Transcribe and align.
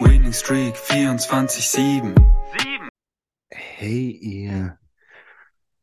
Winning 0.00 0.32
Streak 0.32 0.74
24-7. 0.76 2.14
Hey, 3.50 4.10
ihr 4.10 4.78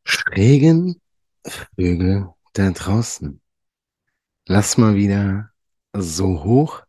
schrägen 0.04 1.00
Vögel 1.46 2.34
da 2.52 2.70
draußen. 2.70 3.40
Lass 4.46 4.76
mal 4.76 4.96
wieder 4.96 5.50
so 5.92 6.42
hoch 6.42 6.82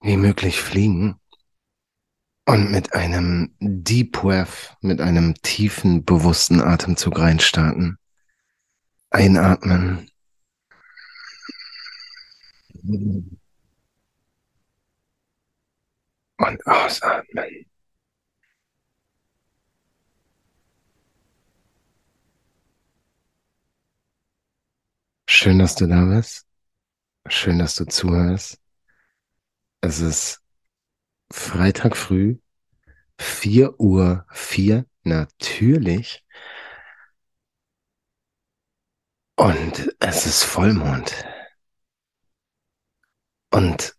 wie 0.00 0.16
möglich 0.16 0.60
fliegen 0.60 1.20
und 2.46 2.72
mit 2.72 2.92
einem 2.94 3.54
Deep 3.60 4.12
Breath, 4.12 4.76
mit 4.80 5.00
einem 5.00 5.34
tiefen, 5.42 6.04
bewussten 6.04 6.60
Atemzug 6.60 7.18
reinstarten. 7.18 7.98
Einatmen. 9.10 10.10
Und 16.46 16.66
ausatmen. 16.66 17.64
Schön, 25.26 25.58
dass 25.58 25.74
du 25.74 25.86
da 25.86 26.04
bist. 26.04 26.46
Schön, 27.28 27.58
dass 27.58 27.76
du 27.76 27.86
zuhörst. 27.86 28.60
Es 29.80 30.00
ist 30.00 30.42
Freitag 31.30 31.96
früh, 31.96 32.36
4 33.18 33.80
Uhr 33.80 34.26
4, 34.30 34.84
natürlich. 35.02 36.24
Und 39.36 39.96
es 39.98 40.26
ist 40.26 40.42
Vollmond. 40.42 41.24
Und 43.50 43.96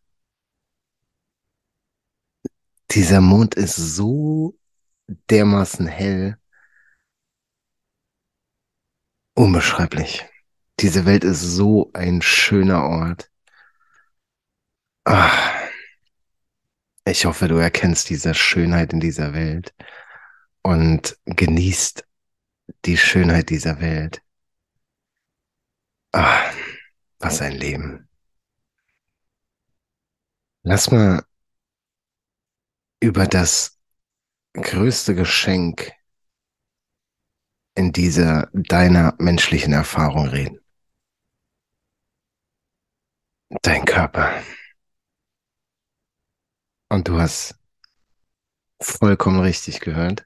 dieser 2.96 3.20
Mond 3.20 3.56
ist 3.56 3.76
so 3.76 4.58
dermaßen 5.30 5.86
hell, 5.86 6.38
unbeschreiblich. 9.34 10.26
Diese 10.80 11.06
Welt 11.06 11.26
ist 11.26 11.42
so 11.42 11.92
ein 11.94 12.22
schöner 12.22 12.84
Ort. 12.84 13.30
Ah, 15.04 15.30
ich 17.06 17.26
hoffe, 17.26 17.48
du 17.50 17.58
erkennst 17.58 18.10
diese 18.10 18.34
Schönheit 18.34 18.94
in 18.94 19.00
dieser 19.02 19.34
Welt 19.34 19.74
und 20.64 21.18
genießt 21.26 22.08
die 22.86 22.98
Schönheit 22.98 23.50
dieser 23.50 23.82
Welt. 23.82 24.22
Ah, 26.14 26.50
was 27.20 27.42
ein 27.42 27.54
Leben. 27.54 28.08
Lass 30.64 30.90
mal 30.90 31.24
über 33.06 33.28
das 33.28 33.80
größte 34.54 35.14
Geschenk 35.14 35.92
in 37.76 37.92
dieser 37.92 38.50
deiner 38.52 39.14
menschlichen 39.20 39.74
Erfahrung 39.74 40.28
reden. 40.28 40.60
Dein 43.62 43.86
Körper. 43.86 44.42
Und 46.90 47.08
du 47.08 47.20
hast 47.20 47.60
vollkommen 48.82 49.40
richtig 49.40 49.82
gehört. 49.82 50.26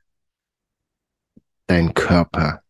Dein 1.68 1.94
Körper 1.94 2.64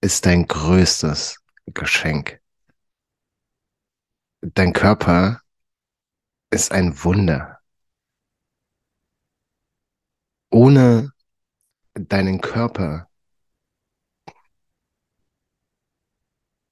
ist 0.00 0.24
dein 0.24 0.46
größtes 0.46 1.44
Geschenk. 1.66 2.40
Dein 4.40 4.72
Körper 4.72 5.42
ist 6.50 6.72
ein 6.72 7.04
Wunder. 7.04 7.55
Ohne 10.50 11.12
deinen 11.94 12.40
Körper 12.40 13.08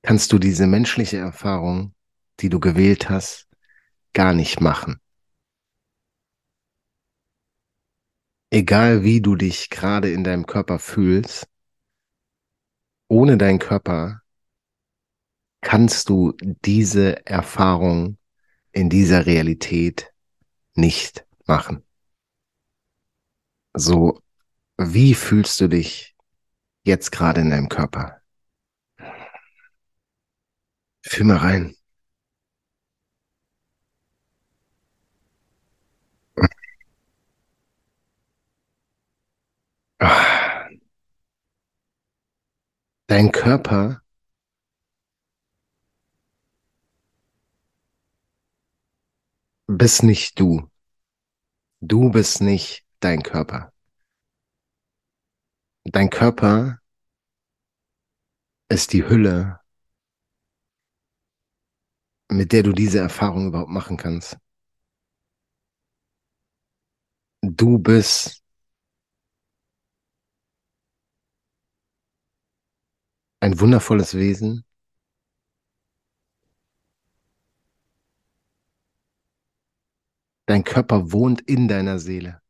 kannst 0.02 0.32
du 0.32 0.38
diese 0.38 0.66
menschliche 0.66 1.16
Erfahrung, 1.16 1.94
die 2.40 2.48
du 2.48 2.60
gewählt 2.60 3.08
hast, 3.08 3.48
gar 4.12 4.34
nicht 4.34 4.60
machen. 4.60 5.00
Egal 8.50 9.02
wie 9.02 9.20
du 9.20 9.34
dich 9.34 9.70
gerade 9.70 10.12
in 10.12 10.22
deinem 10.22 10.46
Körper 10.46 10.78
fühlst, 10.78 11.48
ohne 13.08 13.36
deinen 13.36 13.58
Körper 13.58 14.22
kannst 15.60 16.08
du 16.08 16.34
diese 16.64 17.26
Erfahrung 17.26 18.18
in 18.70 18.90
dieser 18.90 19.26
Realität 19.26 20.12
nicht 20.74 21.26
machen. 21.46 21.83
So, 23.76 24.20
wie 24.78 25.14
fühlst 25.14 25.60
du 25.60 25.68
dich 25.68 26.16
jetzt 26.84 27.12
gerade 27.12 27.42
in 27.42 27.50
deinem 27.50 27.68
Körper? 27.68 28.22
Fühl 31.06 31.24
mal 31.26 31.36
rein. 31.38 31.76
Dein 43.06 43.32
Körper 43.32 44.02
bist 49.66 50.02
nicht 50.02 50.40
du. 50.40 50.70
Du 51.80 52.10
bist 52.10 52.40
nicht 52.40 52.83
dein 53.04 53.22
Körper. 53.22 53.72
Dein 55.84 56.08
Körper 56.10 56.80
ist 58.68 58.92
die 58.92 59.04
Hülle, 59.06 59.60
mit 62.30 62.52
der 62.52 62.62
du 62.62 62.72
diese 62.72 62.98
Erfahrung 62.98 63.48
überhaupt 63.48 63.70
machen 63.70 63.96
kannst. 63.96 64.38
Du 67.42 67.78
bist 67.78 68.42
ein 73.40 73.60
wundervolles 73.60 74.14
Wesen. 74.14 74.64
Dein 80.46 80.64
Körper 80.64 81.12
wohnt 81.12 81.42
in 81.42 81.68
deiner 81.68 81.98
Seele. 81.98 82.43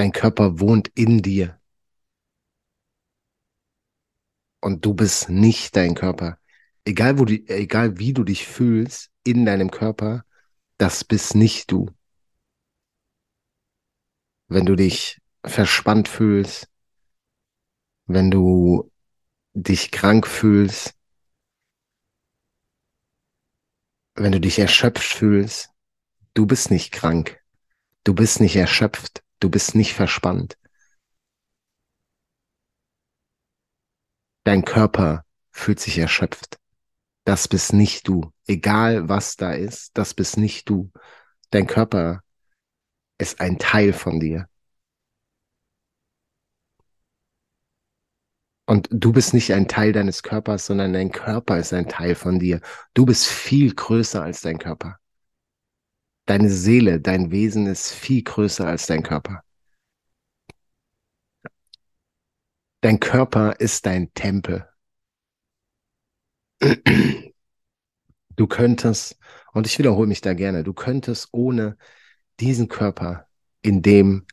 Dein 0.00 0.12
Körper 0.12 0.60
wohnt 0.60 0.88
in 0.94 1.20
dir. 1.20 1.60
Und 4.62 4.86
du 4.86 4.94
bist 4.94 5.28
nicht 5.28 5.76
dein 5.76 5.94
Körper. 5.94 6.38
Egal, 6.86 7.18
wo 7.18 7.26
du, 7.26 7.34
egal 7.48 7.98
wie 7.98 8.14
du 8.14 8.24
dich 8.24 8.46
fühlst 8.46 9.10
in 9.24 9.44
deinem 9.44 9.70
Körper, 9.70 10.24
das 10.78 11.04
bist 11.04 11.34
nicht 11.34 11.70
du. 11.70 11.90
Wenn 14.48 14.64
du 14.64 14.74
dich 14.74 15.20
verspannt 15.44 16.08
fühlst, 16.08 16.70
wenn 18.06 18.30
du 18.30 18.90
dich 19.52 19.90
krank 19.90 20.26
fühlst, 20.26 20.94
wenn 24.14 24.32
du 24.32 24.40
dich 24.40 24.58
erschöpft 24.58 25.12
fühlst, 25.12 25.68
du 26.32 26.46
bist 26.46 26.70
nicht 26.70 26.90
krank, 26.90 27.38
du 28.04 28.14
bist 28.14 28.40
nicht 28.40 28.56
erschöpft, 28.56 29.22
Du 29.40 29.50
bist 29.50 29.74
nicht 29.74 29.94
verspannt. 29.94 30.56
Dein 34.44 34.64
Körper 34.64 35.24
fühlt 35.50 35.80
sich 35.80 35.98
erschöpft. 35.98 36.58
Das 37.24 37.48
bist 37.48 37.72
nicht 37.72 38.08
du. 38.08 38.32
Egal 38.46 39.08
was 39.08 39.36
da 39.36 39.52
ist, 39.52 39.96
das 39.96 40.14
bist 40.14 40.36
nicht 40.36 40.68
du. 40.68 40.90
Dein 41.50 41.66
Körper 41.66 42.22
ist 43.18 43.40
ein 43.40 43.58
Teil 43.58 43.92
von 43.92 44.20
dir. 44.20 44.48
Und 48.66 48.88
du 48.92 49.12
bist 49.12 49.34
nicht 49.34 49.52
ein 49.52 49.68
Teil 49.68 49.92
deines 49.92 50.22
Körpers, 50.22 50.66
sondern 50.66 50.92
dein 50.92 51.10
Körper 51.10 51.58
ist 51.58 51.72
ein 51.72 51.88
Teil 51.88 52.14
von 52.14 52.38
dir. 52.38 52.60
Du 52.94 53.04
bist 53.04 53.26
viel 53.26 53.74
größer 53.74 54.22
als 54.22 54.42
dein 54.42 54.58
Körper. 54.58 54.98
Deine 56.26 56.48
Seele, 56.48 57.00
dein 57.00 57.30
Wesen 57.30 57.66
ist 57.66 57.92
viel 57.92 58.22
größer 58.22 58.66
als 58.66 58.86
dein 58.86 59.02
Körper. 59.02 59.42
Dein 62.82 63.00
Körper 63.00 63.58
ist 63.58 63.86
dein 63.86 64.12
Tempel. 64.12 64.68
Du 68.36 68.46
könntest, 68.46 69.18
und 69.52 69.66
ich 69.66 69.78
wiederhole 69.78 70.06
mich 70.08 70.20
da 70.20 70.34
gerne, 70.34 70.64
du 70.64 70.72
könntest 70.72 71.28
ohne 71.32 71.76
diesen 72.40 72.68
Körper, 72.68 73.26
in 73.62 73.82
dem 73.82 74.26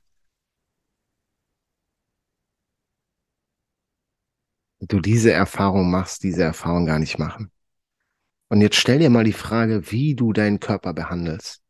du 4.80 5.00
diese 5.00 5.32
Erfahrung 5.32 5.92
machst, 5.92 6.24
diese 6.24 6.44
Erfahrung 6.44 6.86
gar 6.86 7.00
nicht 7.00 7.20
machen. 7.20 7.52
Und 8.50 8.62
jetzt 8.62 8.78
stell 8.78 9.00
dir 9.00 9.10
mal 9.10 9.24
die 9.24 9.34
Frage, 9.34 9.92
wie 9.92 10.16
du 10.16 10.34
deinen 10.34 10.60
Körper 10.60 10.94
behandelst. 10.94 11.62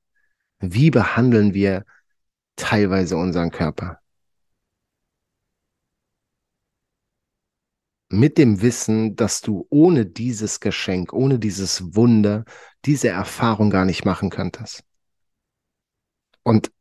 Wie 0.60 0.92
behandeln 0.92 1.54
wir 1.54 1.86
teilweise 2.56 3.18
unseren 3.18 3.52
Körper? 3.52 4.00
Mit 8.10 8.38
dem 8.38 8.62
Wissen, 8.62 9.16
dass 9.16 9.42
du 9.42 9.66
ohne 9.70 10.06
dieses 10.06 10.60
Geschenk, 10.60 11.14
ohne 11.14 11.40
dieses 11.40 11.96
Wunder, 11.96 12.46
diese 12.86 13.10
Erfahrung 13.10 13.70
gar 13.70 13.86
nicht 13.86 14.06
machen 14.06 14.30
könntest. 14.30 14.84
Und 16.44 16.72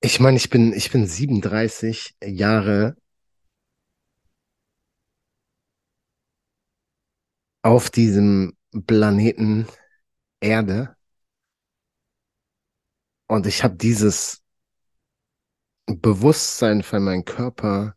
ich 0.00 0.20
meine, 0.20 0.36
ich 0.36 0.50
bin, 0.50 0.72
ich 0.72 0.90
bin 0.90 1.06
37 1.06 2.16
Jahre 2.24 2.96
auf 7.62 7.90
diesem 7.90 8.56
Planeten 8.86 9.66
Erde 10.40 10.96
und 13.26 13.46
ich 13.46 13.62
habe 13.62 13.76
dieses 13.76 14.42
Bewusstsein 15.86 16.82
für 16.82 17.00
meinen 17.00 17.24
Körper 17.24 17.94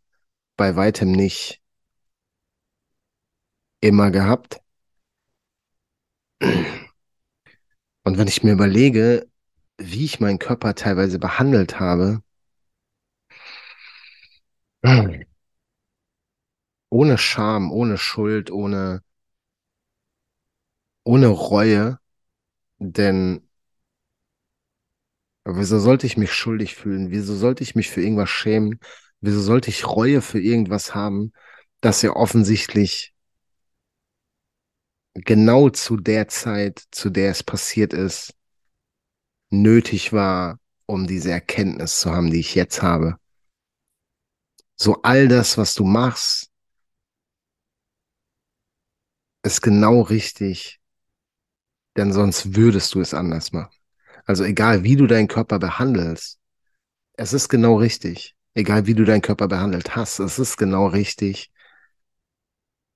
bei 0.58 0.76
weitem 0.76 1.12
nicht 1.12 1.62
immer 3.82 4.12
gehabt. 4.12 4.62
Und 6.40 8.18
wenn 8.18 8.28
ich 8.28 8.44
mir 8.44 8.54
überlege, 8.54 9.30
wie 9.78 10.06
ich 10.06 10.20
meinen 10.20 10.40
Körper 10.40 10.76
teilweise 10.76 11.20
behandelt 11.20 11.80
habe, 11.80 12.22
ohne 16.90 17.18
Scham, 17.18 17.72
ohne 17.72 17.98
Schuld, 17.98 18.52
ohne 18.52 19.02
ohne 21.04 21.28
Reue, 21.28 22.00
denn 22.80 23.48
wieso 25.46 25.80
sollte 25.80 26.08
ich 26.08 26.18
mich 26.18 26.34
schuldig 26.34 26.76
fühlen? 26.76 27.12
Wieso 27.12 27.36
sollte 27.36 27.64
ich 27.64 27.76
mich 27.76 27.90
für 27.90 28.02
irgendwas 28.02 28.30
schämen? 28.30 28.80
Wieso 29.22 29.42
sollte 29.42 29.70
ich 29.70 29.88
Reue 29.88 30.22
für 30.22 30.40
irgendwas 30.40 30.96
haben, 30.96 31.34
das 31.82 32.02
ja 32.02 32.16
offensichtlich 32.16 33.14
genau 35.16 35.70
zu 35.70 35.98
der 35.98 36.28
Zeit, 36.28 36.84
zu 36.92 37.10
der 37.10 37.32
es 37.32 37.44
passiert 37.44 37.94
ist, 37.94 38.34
nötig 39.50 40.14
war, 40.14 40.60
um 40.86 41.08
diese 41.08 41.32
Erkenntnis 41.32 42.00
zu 42.00 42.12
haben, 42.12 42.32
die 42.32 42.40
ich 42.40 42.56
jetzt 42.56 42.82
habe. 42.82 43.18
So 44.76 45.02
all 45.04 45.28
das, 45.28 45.58
was 45.58 45.74
du 45.74 45.86
machst, 45.86 46.50
ist 49.44 49.62
genau 49.62 50.02
richtig, 50.02 50.80
denn 51.98 52.12
sonst 52.14 52.56
würdest 52.56 52.94
du 52.94 53.02
es 53.02 53.14
anders 53.14 53.52
machen. 53.52 53.76
Also 54.26 54.44
egal, 54.44 54.84
wie 54.84 54.96
du 54.96 55.08
deinen 55.08 55.28
Körper 55.28 55.60
behandelst, 55.60 56.40
es 57.14 57.34
ist 57.34 57.50
genau 57.50 57.76
richtig. 57.76 58.36
Egal, 58.56 58.86
wie 58.86 58.94
du 58.94 59.04
deinen 59.04 59.22
Körper 59.22 59.48
behandelt 59.48 59.96
hast, 59.96 60.20
es 60.20 60.40
ist 60.40 60.58
genau 60.58 60.88
richtig, 60.88 61.52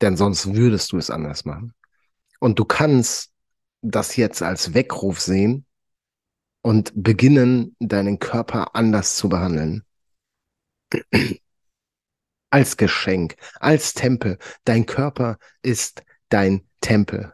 denn 0.01 0.15
sonst 0.15 0.55
würdest 0.55 0.91
du 0.91 0.97
es 0.97 1.09
anders 1.09 1.45
machen. 1.45 1.73
Und 2.39 2.59
du 2.59 2.65
kannst 2.65 3.31
das 3.81 4.15
jetzt 4.15 4.41
als 4.41 4.73
Weckruf 4.73 5.19
sehen 5.19 5.65
und 6.61 6.91
beginnen, 6.95 7.75
deinen 7.79 8.19
Körper 8.19 8.75
anders 8.75 9.15
zu 9.15 9.29
behandeln. 9.29 9.83
als 12.49 12.77
Geschenk, 12.77 13.35
als 13.59 13.93
Tempel. 13.93 14.37
Dein 14.63 14.85
Körper 14.85 15.37
ist 15.61 16.03
dein 16.29 16.67
Tempel. 16.81 17.33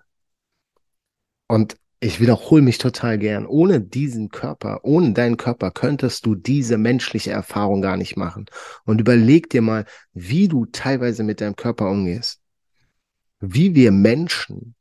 Und 1.54 1.78
ich 2.00 2.20
wiederhole 2.20 2.64
mich 2.64 2.80
total 2.80 3.20
gern. 3.20 3.46
Ohne 3.46 3.80
diesen 3.80 4.30
Körper, 4.30 4.80
ohne 4.82 5.14
deinen 5.14 5.38
Körper 5.38 5.70
könntest 5.70 6.26
du 6.26 6.34
diese 6.34 6.80
menschliche 6.80 7.30
Erfahrung 7.30 7.80
gar 7.84 7.96
nicht 7.96 8.18
machen. 8.18 8.48
Und 8.86 9.00
überleg 9.00 9.52
dir 9.52 9.62
mal, 9.62 9.86
wie 10.14 10.48
du 10.48 10.66
teilweise 10.66 11.22
mit 11.24 11.42
deinem 11.42 11.56
Körper 11.56 11.92
umgehst. 11.92 12.42
Wie 13.40 13.76
wir 13.76 13.92
Menschen 13.92 14.74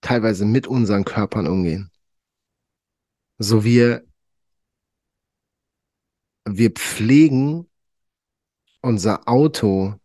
teilweise 0.00 0.46
mit 0.46 0.66
unseren 0.66 1.04
Körpern 1.04 1.46
umgehen. 1.46 1.90
So 3.36 3.62
wir, 3.62 4.02
wir 6.46 6.70
pflegen 6.70 7.68
unser 8.80 9.28
Auto, 9.28 9.96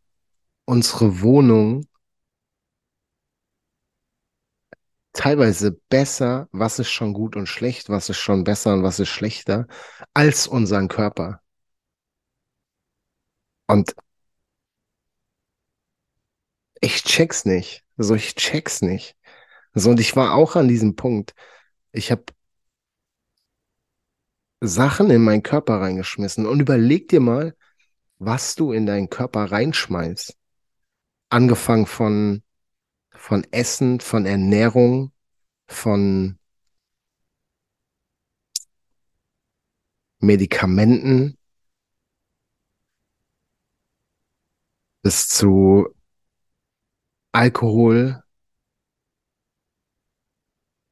unsere 0.65 1.21
Wohnung, 1.21 1.87
teilweise 5.15 5.71
besser, 5.89 6.47
was 6.51 6.79
ist 6.79 6.91
schon 6.91 7.13
gut 7.13 7.35
und 7.35 7.47
schlecht, 7.47 7.89
was 7.89 8.09
ist 8.09 8.19
schon 8.19 8.43
besser 8.43 8.73
und 8.73 8.83
was 8.83 8.99
ist 8.99 9.09
schlechter, 9.09 9.67
als 10.13 10.47
unseren 10.47 10.87
Körper. 10.89 11.41
Und 13.67 13.95
ich 16.81 17.03
check's 17.03 17.45
nicht. 17.45 17.83
So, 17.97 18.15
ich 18.15 18.35
check's 18.35 18.81
nicht. 18.81 19.15
So, 19.73 19.91
und 19.91 19.99
ich 19.99 20.15
war 20.15 20.35
auch 20.35 20.55
an 20.55 20.67
diesem 20.67 20.95
Punkt. 20.95 21.33
Ich 21.91 22.11
habe 22.11 22.25
Sachen 24.61 25.09
in 25.11 25.23
meinen 25.23 25.43
Körper 25.43 25.79
reingeschmissen 25.81 26.45
und 26.45 26.59
überleg 26.59 27.07
dir 27.09 27.19
mal, 27.19 27.55
was 28.19 28.55
du 28.55 28.71
in 28.71 28.85
deinen 28.85 29.09
Körper 29.09 29.51
reinschmeißt. 29.51 30.35
Angefangen 31.29 31.85
von 31.85 32.43
von 33.25 33.43
Essen, 33.49 34.01
von 34.01 34.27
Ernährung, 34.27 35.11
von 35.67 36.37
Medikamenten 40.19 41.35
bis 45.01 45.27
zu 45.27 45.87
Alkohol, 47.31 48.23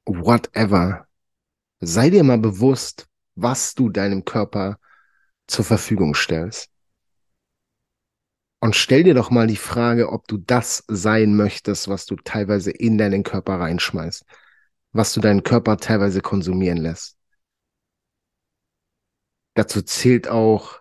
whatever. 0.05 1.07
Sei 1.81 2.09
dir 2.09 2.23
mal 2.23 2.39
bewusst, 2.39 3.07
was 3.35 3.75
du 3.75 3.89
deinem 3.89 4.25
Körper 4.25 4.79
zur 5.45 5.65
Verfügung 5.65 6.15
stellst. 6.15 6.72
Und 8.63 8.77
stell 8.77 9.03
dir 9.03 9.13
doch 9.13 9.29
mal 9.29 9.45
die 9.45 9.57
Frage, 9.57 10.09
ob 10.09 10.25
du 10.25 10.37
das 10.37 10.85
sein 10.87 11.35
möchtest, 11.35 11.89
was 11.89 12.05
du 12.05 12.15
teilweise 12.15 12.71
in 12.71 12.97
deinen 12.97 13.23
Körper 13.23 13.59
reinschmeißt, 13.59 14.23
was 14.93 15.11
du 15.11 15.19
deinen 15.19 15.43
Körper 15.43 15.75
teilweise 15.75 16.21
konsumieren 16.21 16.77
lässt. 16.77 17.17
Dazu 19.55 19.81
zählt 19.81 20.29
auch 20.29 20.79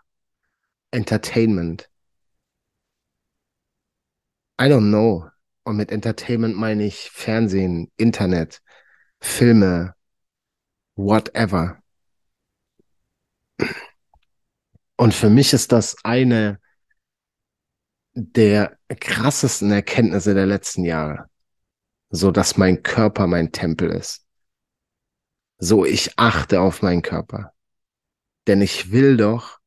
Entertainment. 0.92 1.90
I 4.60 4.66
don't 4.66 4.90
know. 4.90 5.28
Und 5.64 5.76
mit 5.76 5.90
Entertainment 5.90 6.56
meine 6.56 6.86
ich 6.86 7.10
Fernsehen, 7.10 7.90
Internet, 7.96 8.62
Filme, 9.18 9.96
whatever. 10.94 11.82
Und 14.94 15.12
für 15.12 15.30
mich 15.30 15.52
ist 15.52 15.72
das 15.72 15.96
eine 16.04 16.61
der 18.14 18.78
krassesten 18.88 19.70
Erkenntnisse 19.70 20.34
der 20.34 20.46
letzten 20.46 20.84
Jahre. 20.84 21.28
So 22.10 22.30
dass 22.30 22.58
mein 22.58 22.82
Körper 22.82 23.26
mein 23.26 23.52
Tempel 23.52 23.90
ist. 23.90 24.26
So, 25.58 25.84
ich 25.84 26.18
achte 26.18 26.60
auf 26.60 26.82
meinen 26.82 27.02
Körper. 27.02 27.54
Denn 28.46 28.60
ich 28.60 28.90
will 28.90 29.16
doch 29.16 29.60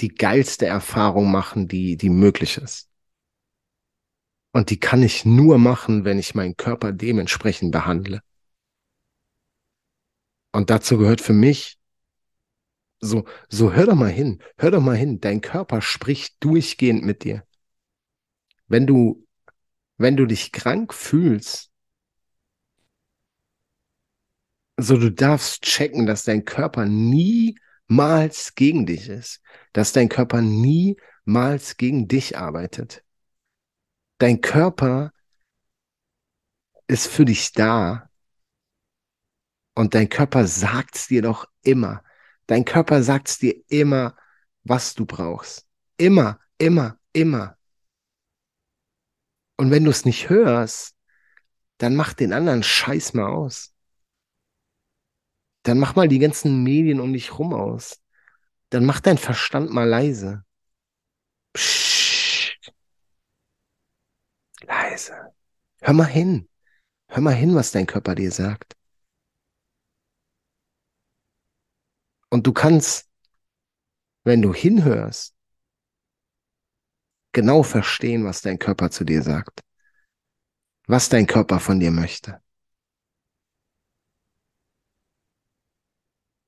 die 0.00 0.14
geilste 0.14 0.66
Erfahrung 0.66 1.30
machen, 1.30 1.66
die, 1.66 1.96
die 1.96 2.10
möglich 2.10 2.58
ist. 2.58 2.88
Und 4.52 4.70
die 4.70 4.78
kann 4.78 5.02
ich 5.02 5.24
nur 5.24 5.58
machen, 5.58 6.04
wenn 6.04 6.18
ich 6.18 6.34
meinen 6.34 6.56
Körper 6.56 6.92
dementsprechend 6.92 7.72
behandle. 7.72 8.20
Und 10.52 10.70
dazu 10.70 10.98
gehört 10.98 11.20
für 11.20 11.32
mich, 11.32 11.79
so, 13.00 13.24
so 13.48 13.72
hör 13.72 13.86
doch 13.86 13.94
mal 13.94 14.10
hin, 14.10 14.42
hör 14.58 14.70
doch 14.70 14.82
mal 14.82 14.96
hin, 14.96 15.20
dein 15.20 15.40
Körper 15.40 15.80
spricht 15.82 16.36
durchgehend 16.40 17.02
mit 17.02 17.24
dir. 17.24 17.44
Wenn 18.68 18.86
du, 18.86 19.26
wenn 19.96 20.16
du 20.16 20.26
dich 20.26 20.52
krank 20.52 20.94
fühlst, 20.94 21.70
so 24.76 24.96
du 24.96 25.10
darfst 25.10 25.62
checken, 25.62 26.06
dass 26.06 26.24
dein 26.24 26.44
Körper 26.44 26.86
niemals 26.86 28.54
gegen 28.54 28.86
dich 28.86 29.08
ist, 29.08 29.42
dass 29.72 29.92
dein 29.92 30.08
Körper 30.08 30.40
niemals 30.40 31.76
gegen 31.76 32.08
dich 32.08 32.38
arbeitet. 32.38 33.04
Dein 34.18 34.40
Körper 34.40 35.12
ist 36.86 37.06
für 37.08 37.24
dich 37.24 37.52
da 37.52 38.10
und 39.74 39.94
dein 39.94 40.08
Körper 40.08 40.46
sagt's 40.46 41.08
dir 41.08 41.22
doch 41.22 41.46
immer. 41.62 42.02
Dein 42.50 42.64
Körper 42.64 43.00
sagt's 43.04 43.38
dir 43.38 43.54
immer, 43.68 44.16
was 44.64 44.94
du 44.94 45.06
brauchst. 45.06 45.68
Immer, 45.98 46.40
immer, 46.58 46.98
immer. 47.12 47.56
Und 49.56 49.70
wenn 49.70 49.84
du 49.84 49.90
es 49.92 50.04
nicht 50.04 50.30
hörst, 50.30 50.96
dann 51.78 51.94
mach 51.94 52.12
den 52.12 52.32
anderen 52.32 52.64
Scheiß 52.64 53.14
mal 53.14 53.28
aus. 53.28 53.72
Dann 55.62 55.78
mach 55.78 55.94
mal 55.94 56.08
die 56.08 56.18
ganzen 56.18 56.64
Medien 56.64 56.98
um 56.98 57.12
dich 57.12 57.38
rum 57.38 57.54
aus. 57.54 58.02
Dann 58.70 58.84
mach 58.84 58.98
dein 58.98 59.18
Verstand 59.18 59.70
mal 59.70 59.88
leise. 59.88 60.44
Psst. 61.52 62.72
Leise. 64.62 65.32
Hör 65.82 65.94
mal 65.94 66.06
hin. 66.06 66.48
Hör 67.06 67.22
mal 67.22 67.32
hin, 67.32 67.54
was 67.54 67.70
dein 67.70 67.86
Körper 67.86 68.16
dir 68.16 68.32
sagt. 68.32 68.74
Und 72.30 72.46
du 72.46 72.52
kannst, 72.52 73.10
wenn 74.24 74.40
du 74.40 74.54
hinhörst, 74.54 75.34
genau 77.32 77.62
verstehen, 77.62 78.24
was 78.24 78.40
dein 78.42 78.58
Körper 78.58 78.90
zu 78.90 79.04
dir 79.04 79.22
sagt. 79.22 79.60
Was 80.86 81.08
dein 81.08 81.26
Körper 81.26 81.60
von 81.60 81.78
dir 81.80 81.90
möchte. 81.90 82.42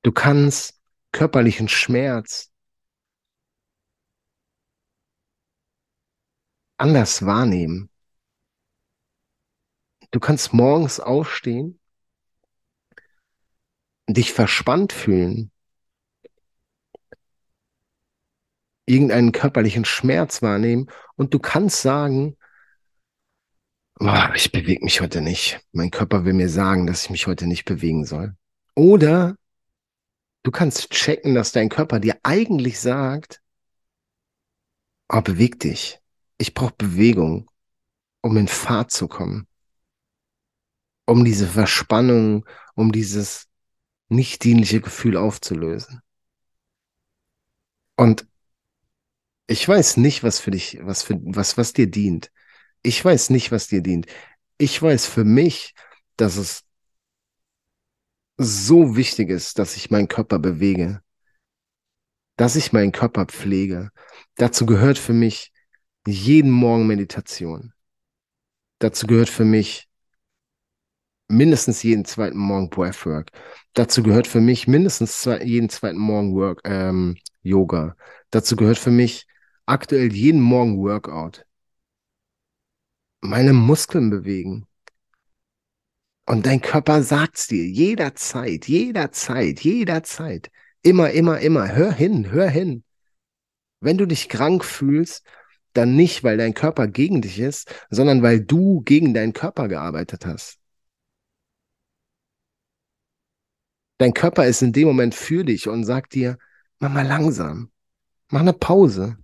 Du 0.03 0.11
kannst 0.11 0.81
körperlichen 1.13 1.69
Schmerz 1.69 2.51
anders 6.77 7.25
wahrnehmen. 7.25 7.89
Du 10.11 10.19
kannst 10.19 10.53
morgens 10.53 10.99
aufstehen, 10.99 11.81
dich 14.09 14.33
verspannt 14.33 14.93
fühlen, 14.93 15.52
irgendeinen 18.87 19.33
körperlichen 19.33 19.85
Schmerz 19.85 20.43
wahrnehmen 20.43 20.89
und 21.17 21.35
du 21.35 21.39
kannst 21.39 21.83
sagen, 21.83 22.37
oh, 24.01 24.29
ich 24.35 24.51
bewege 24.53 24.85
mich 24.85 25.01
heute 25.01 25.21
nicht. 25.21 25.61
Mein 25.73 25.91
Körper 25.91 26.25
will 26.25 26.33
mir 26.33 26.49
sagen, 26.49 26.87
dass 26.87 27.05
ich 27.05 27.11
mich 27.11 27.27
heute 27.27 27.47
nicht 27.47 27.65
bewegen 27.65 28.05
soll. 28.05 28.35
Oder 28.75 29.37
du 30.43 30.51
kannst 30.51 30.91
checken, 30.91 31.35
dass 31.35 31.53
dein 31.53 31.69
Körper 31.69 32.01
dir 32.01 32.19
eigentlich 32.23 32.81
sagt, 32.81 33.41
oh, 35.09 35.21
beweg 35.21 35.61
dich. 35.61 36.01
Ich 36.39 36.55
brauche 36.55 36.75
Bewegung, 36.77 37.51
um 38.23 38.37
in 38.37 38.49
Fahrt 38.49 38.91
zu 38.91 39.07
kommen. 39.07 39.47
Um 41.07 41.25
diese 41.25 41.47
Verspannung, 41.47 42.47
um 42.75 42.91
dieses 42.91 43.49
nicht 44.09 44.45
dienliche 44.45 44.81
Gefühl 44.81 45.17
aufzulösen. 45.17 46.01
Und 47.97 48.27
ich 49.47 49.67
weiß 49.67 49.97
nicht, 49.99 50.23
was 50.23 50.41
für 50.41 50.51
dich, 50.51 50.79
was 50.83 51.03
für, 51.03 51.19
was, 51.23 51.57
was 51.57 51.73
dir 51.73 51.91
dient. 51.91 52.31
Ich 52.83 53.05
weiß 53.05 53.31
nicht, 53.31 53.53
was 53.53 53.69
dir 53.69 53.83
dient. 53.83 54.07
Ich 54.59 54.81
weiß 54.81 55.07
für 55.07 55.25
mich, 55.25 55.75
dass 56.17 56.37
es 56.37 56.65
so 58.39 58.97
wichtig 58.97 59.31
ist, 59.31 59.59
dass 59.59 59.77
ich 59.77 59.91
meinen 59.91 60.09
Körper 60.09 60.39
bewege, 60.39 61.03
dass 62.37 62.57
ich 62.57 62.73
meinen 62.73 62.93
Körper 62.93 63.27
pflege. 63.27 63.91
Dazu 64.37 64.67
gehört 64.67 64.99
für 64.99 65.13
mich 65.13 65.53
jeden 66.07 66.51
Morgen 66.51 66.87
Meditation. 66.87 67.73
Dazu 68.79 69.07
gehört 69.07 69.29
für 69.29 69.45
mich 69.45 69.89
mindestens 71.29 71.83
jeden 71.83 72.05
zweiten 72.05 72.39
Morgen 72.39 72.69
Breathwork. 72.69 73.31
Dazu 73.75 74.03
gehört 74.03 74.27
für 74.27 74.41
mich 74.41 74.67
mindestens 74.67 75.21
zwei, 75.21 75.43
jeden 75.43 75.69
zweiten 75.69 75.99
Morgen 75.99 76.35
Work, 76.35 76.61
ähm, 76.65 77.17
Yoga. 77.43 77.97
Dazu 78.31 78.57
gehört 78.57 78.79
für 78.79 78.91
mich 78.91 79.27
aktuell 79.67 80.13
jeden 80.13 80.41
Morgen 80.41 80.79
Workout. 80.79 81.45
Meine 83.21 83.53
Muskeln 83.53 84.11
bewegen. 84.11 84.67
Und 86.27 86.47
dein 86.47 86.61
Körper 86.61 87.03
sagt's 87.03 87.49
dir 87.49 87.67
jederzeit, 87.67 88.69
jederzeit, 88.69 89.61
jederzeit. 89.61 90.51
Immer, 90.83 91.11
immer, 91.11 91.41
immer. 91.41 91.75
Hör 91.75 91.93
hin, 91.93 92.31
hör 92.31 92.49
hin. 92.49 92.85
Wenn 93.81 93.99
du 93.99 94.07
dich 94.07 94.29
krank 94.29 94.65
fühlst, 94.65 95.25
dann 95.73 95.97
nicht, 95.97 96.23
weil 96.23 96.37
dein 96.37 96.55
Körper 96.55 96.87
gegen 96.87 97.23
dich 97.23 97.39
ist, 97.39 97.75
sondern 97.91 98.23
weil 98.23 98.41
du 98.41 98.83
gegen 98.83 99.15
deinen 99.15 99.33
Körper 99.33 99.69
gearbeitet 99.69 100.27
hast. 100.27 100.59
Dein 103.99 104.15
Körper 104.15 104.47
ist 104.47 104.63
in 104.63 104.73
dem 104.73 104.89
Moment 104.89 105.15
für 105.15 105.45
dich 105.45 105.69
und 105.69 105.85
sagt 105.85 106.15
dir, 106.15 106.39
mach 106.83 106.91
mal 106.91 107.07
langsam, 107.07 107.71
mach 108.31 108.41
eine 108.41 108.53
Pause. 108.53 109.17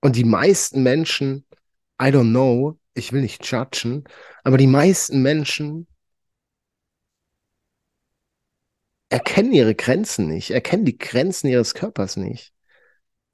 Und 0.00 0.16
die 0.16 0.24
meisten 0.24 0.82
Menschen, 0.82 1.46
I 2.00 2.06
don't 2.06 2.30
know, 2.30 2.78
ich 2.94 3.12
will 3.12 3.20
nicht 3.20 3.44
judgen, 3.44 4.04
aber 4.44 4.56
die 4.56 4.66
meisten 4.66 5.20
Menschen 5.20 5.86
erkennen 9.10 9.52
ihre 9.52 9.74
Grenzen 9.74 10.26
nicht, 10.26 10.50
erkennen 10.50 10.86
die 10.86 10.96
Grenzen 10.96 11.48
ihres 11.48 11.74
Körpers 11.74 12.16
nicht. 12.16 12.54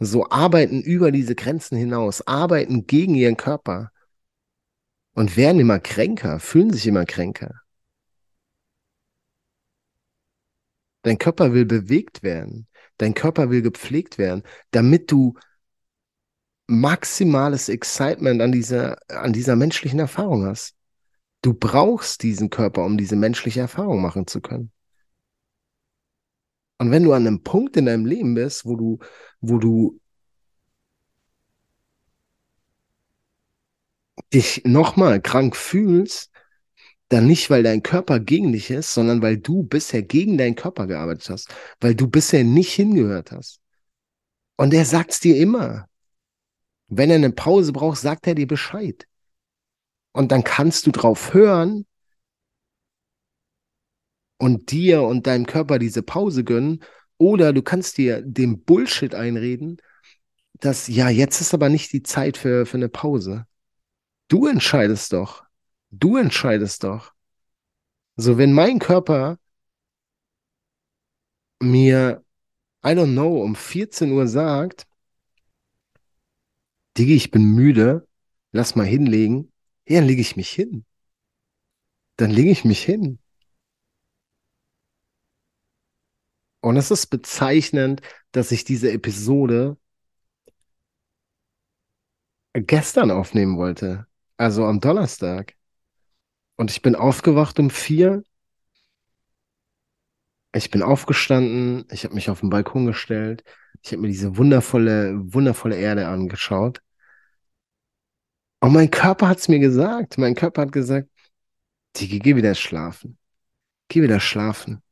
So 0.00 0.28
arbeiten 0.28 0.80
über 0.80 1.12
diese 1.12 1.36
Grenzen 1.36 1.76
hinaus, 1.76 2.26
arbeiten 2.26 2.86
gegen 2.86 3.14
ihren 3.14 3.36
Körper 3.36 3.92
und 5.14 5.36
werden 5.36 5.60
immer 5.60 5.78
kränker, 5.78 6.40
fühlen 6.40 6.72
sich 6.72 6.86
immer 6.86 7.04
kränker. 7.04 7.60
Dein 11.02 11.18
Körper 11.18 11.54
will 11.54 11.64
bewegt 11.64 12.22
werden. 12.22 12.66
Dein 12.98 13.14
Körper 13.14 13.50
will 13.50 13.62
gepflegt 13.62 14.18
werden, 14.18 14.42
damit 14.70 15.10
du 15.10 15.34
maximales 16.66 17.68
Excitement 17.68 18.40
an 18.42 18.52
dieser, 18.52 18.98
an 19.08 19.32
dieser 19.32 19.56
menschlichen 19.56 19.98
Erfahrung 19.98 20.46
hast. 20.46 20.74
Du 21.42 21.54
brauchst 21.54 22.22
diesen 22.22 22.50
Körper, 22.50 22.84
um 22.84 22.98
diese 22.98 23.16
menschliche 23.16 23.60
Erfahrung 23.60 24.02
machen 24.02 24.26
zu 24.26 24.40
können. 24.40 24.70
Und 26.78 26.90
wenn 26.90 27.04
du 27.04 27.12
an 27.12 27.26
einem 27.26 27.42
Punkt 27.42 27.76
in 27.76 27.86
deinem 27.86 28.06
Leben 28.06 28.34
bist, 28.34 28.64
wo 28.64 28.76
du, 28.76 28.98
wo 29.40 29.58
du 29.58 30.00
dich 34.32 34.62
nochmal 34.64 35.20
krank 35.20 35.56
fühlst, 35.56 36.30
dann 37.10 37.26
nicht, 37.26 37.50
weil 37.50 37.64
dein 37.64 37.82
Körper 37.82 38.20
gegen 38.20 38.52
dich 38.52 38.70
ist, 38.70 38.94
sondern 38.94 39.20
weil 39.20 39.36
du 39.36 39.64
bisher 39.64 40.02
gegen 40.02 40.38
deinen 40.38 40.54
Körper 40.54 40.86
gearbeitet 40.86 41.28
hast, 41.28 41.52
weil 41.80 41.94
du 41.94 42.08
bisher 42.08 42.44
nicht 42.44 42.72
hingehört 42.72 43.32
hast. 43.32 43.60
Und 44.56 44.72
er 44.72 44.84
sagt's 44.84 45.20
dir 45.20 45.36
immer. 45.36 45.88
Wenn 46.86 47.10
er 47.10 47.16
eine 47.16 47.32
Pause 47.32 47.72
braucht, 47.72 47.98
sagt 47.98 48.26
er 48.26 48.36
dir 48.36 48.46
Bescheid. 48.46 49.06
Und 50.12 50.30
dann 50.32 50.44
kannst 50.44 50.86
du 50.86 50.92
drauf 50.92 51.34
hören 51.34 51.84
und 54.38 54.70
dir 54.70 55.02
und 55.02 55.26
deinem 55.26 55.46
Körper 55.46 55.78
diese 55.78 56.02
Pause 56.02 56.44
gönnen. 56.44 56.82
Oder 57.18 57.52
du 57.52 57.62
kannst 57.62 57.98
dir 57.98 58.22
den 58.22 58.62
Bullshit 58.62 59.14
einreden, 59.16 59.78
dass, 60.60 60.86
ja, 60.86 61.08
jetzt 61.08 61.40
ist 61.40 61.54
aber 61.54 61.68
nicht 61.68 61.92
die 61.92 62.02
Zeit 62.02 62.36
für, 62.36 62.66
für 62.66 62.76
eine 62.76 62.88
Pause. 62.88 63.46
Du 64.28 64.46
entscheidest 64.46 65.12
doch. 65.12 65.49
Du 65.90 66.16
entscheidest 66.16 66.84
doch. 66.84 67.12
So, 68.16 68.38
wenn 68.38 68.52
mein 68.52 68.78
Körper 68.78 69.38
mir, 71.62 72.24
I 72.84 72.90
don't 72.94 73.12
know, 73.12 73.42
um 73.42 73.54
14 73.56 74.12
Uhr 74.12 74.26
sagt, 74.28 74.86
Digi, 76.96 77.14
ich 77.14 77.30
bin 77.30 77.44
müde, 77.54 78.06
lass 78.52 78.76
mal 78.76 78.86
hinlegen. 78.86 79.52
Ja, 79.88 79.96
dann 80.00 80.06
lege 80.08 80.20
ich 80.20 80.36
mich 80.36 80.50
hin. 80.50 80.84
Dann 82.16 82.30
lege 82.30 82.50
ich 82.50 82.64
mich 82.64 82.84
hin. 82.84 83.18
Und 86.60 86.76
es 86.76 86.90
ist 86.90 87.06
bezeichnend, 87.06 88.02
dass 88.32 88.52
ich 88.52 88.64
diese 88.64 88.92
Episode 88.92 89.76
gestern 92.54 93.10
aufnehmen 93.10 93.56
wollte. 93.56 94.06
Also 94.36 94.64
am 94.64 94.80
Donnerstag. 94.80 95.54
Und 96.60 96.70
ich 96.70 96.82
bin 96.82 96.94
aufgewacht 96.94 97.58
um 97.58 97.70
vier. 97.70 98.22
Ich 100.54 100.70
bin 100.70 100.82
aufgestanden. 100.82 101.86
Ich 101.90 102.04
habe 102.04 102.14
mich 102.14 102.28
auf 102.28 102.40
den 102.40 102.50
Balkon 102.50 102.84
gestellt. 102.84 103.44
Ich 103.82 103.92
habe 103.92 104.02
mir 104.02 104.08
diese 104.08 104.36
wundervolle, 104.36 105.14
wundervolle 105.32 105.76
Erde 105.76 106.06
angeschaut. 106.06 106.82
Und 108.60 108.74
mein 108.74 108.90
Körper 108.90 109.28
hat 109.28 109.38
es 109.38 109.48
mir 109.48 109.58
gesagt. 109.58 110.18
Mein 110.18 110.34
Körper 110.34 110.60
hat 110.60 110.72
gesagt, 110.72 111.08
Digi, 111.96 112.18
geh 112.18 112.36
wieder 112.36 112.54
schlafen. 112.54 113.16
Geh 113.88 114.02
wieder 114.02 114.20
schlafen. 114.20 114.82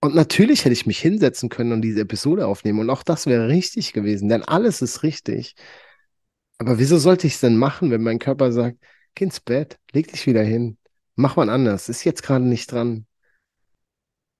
Und 0.00 0.16
natürlich 0.16 0.64
hätte 0.64 0.72
ich 0.72 0.86
mich 0.86 0.98
hinsetzen 0.98 1.50
können 1.50 1.70
und 1.70 1.82
diese 1.82 2.00
Episode 2.00 2.48
aufnehmen. 2.48 2.80
Und 2.80 2.90
auch 2.90 3.04
das 3.04 3.26
wäre 3.26 3.46
richtig 3.46 3.92
gewesen, 3.92 4.28
denn 4.28 4.42
alles 4.42 4.82
ist 4.82 5.04
richtig. 5.04 5.54
Aber 6.58 6.80
wieso 6.80 6.98
sollte 6.98 7.28
ich 7.28 7.34
es 7.34 7.40
denn 7.40 7.56
machen, 7.56 7.92
wenn 7.92 8.02
mein 8.02 8.18
Körper 8.18 8.50
sagt, 8.50 8.78
geh 9.14 9.24
ins 9.24 9.40
Bett, 9.40 9.78
leg 9.92 10.08
dich 10.10 10.26
wieder 10.26 10.42
hin, 10.42 10.78
mach 11.14 11.36
mal 11.36 11.48
anders, 11.50 11.88
ist 11.88 12.04
jetzt 12.04 12.22
gerade 12.22 12.44
nicht 12.44 12.72
dran. 12.72 13.06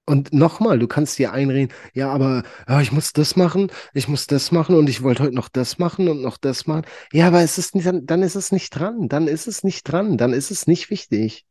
Und 0.05 0.33
nochmal, 0.33 0.79
du 0.81 0.89
kannst 0.89 1.19
dir 1.19 1.33
einreden, 1.33 1.73
ja, 1.95 2.11
aber 2.13 2.43
ja, 2.69 2.81
ich 2.81 2.91
muss 2.91 3.13
das 3.13 3.37
machen, 3.37 3.71
ich 3.95 4.09
muss 4.09 4.27
das 4.27 4.51
machen 4.51 4.75
und 4.75 4.89
ich 4.89 5.03
wollte 5.03 5.23
heute 5.23 5.35
noch 5.35 5.49
das 5.49 5.79
machen 5.79 6.09
und 6.09 6.23
noch 6.23 6.39
das 6.39 6.67
machen. 6.67 6.85
Ja, 7.13 7.29
aber 7.29 7.43
es 7.43 7.57
ist 7.57 7.75
nicht, 7.77 7.87
dann, 7.87 8.05
dann 8.05 8.23
ist 8.23 8.35
es 8.35 8.51
nicht 8.51 8.71
dran, 8.71 9.09
dann 9.09 9.29
ist 9.29 9.47
es 9.47 9.63
nicht 9.63 9.85
dran, 9.85 10.19
dann 10.19 10.33
ist 10.33 10.51
es 10.51 10.67
nicht 10.67 10.91
wichtig. 10.91 11.47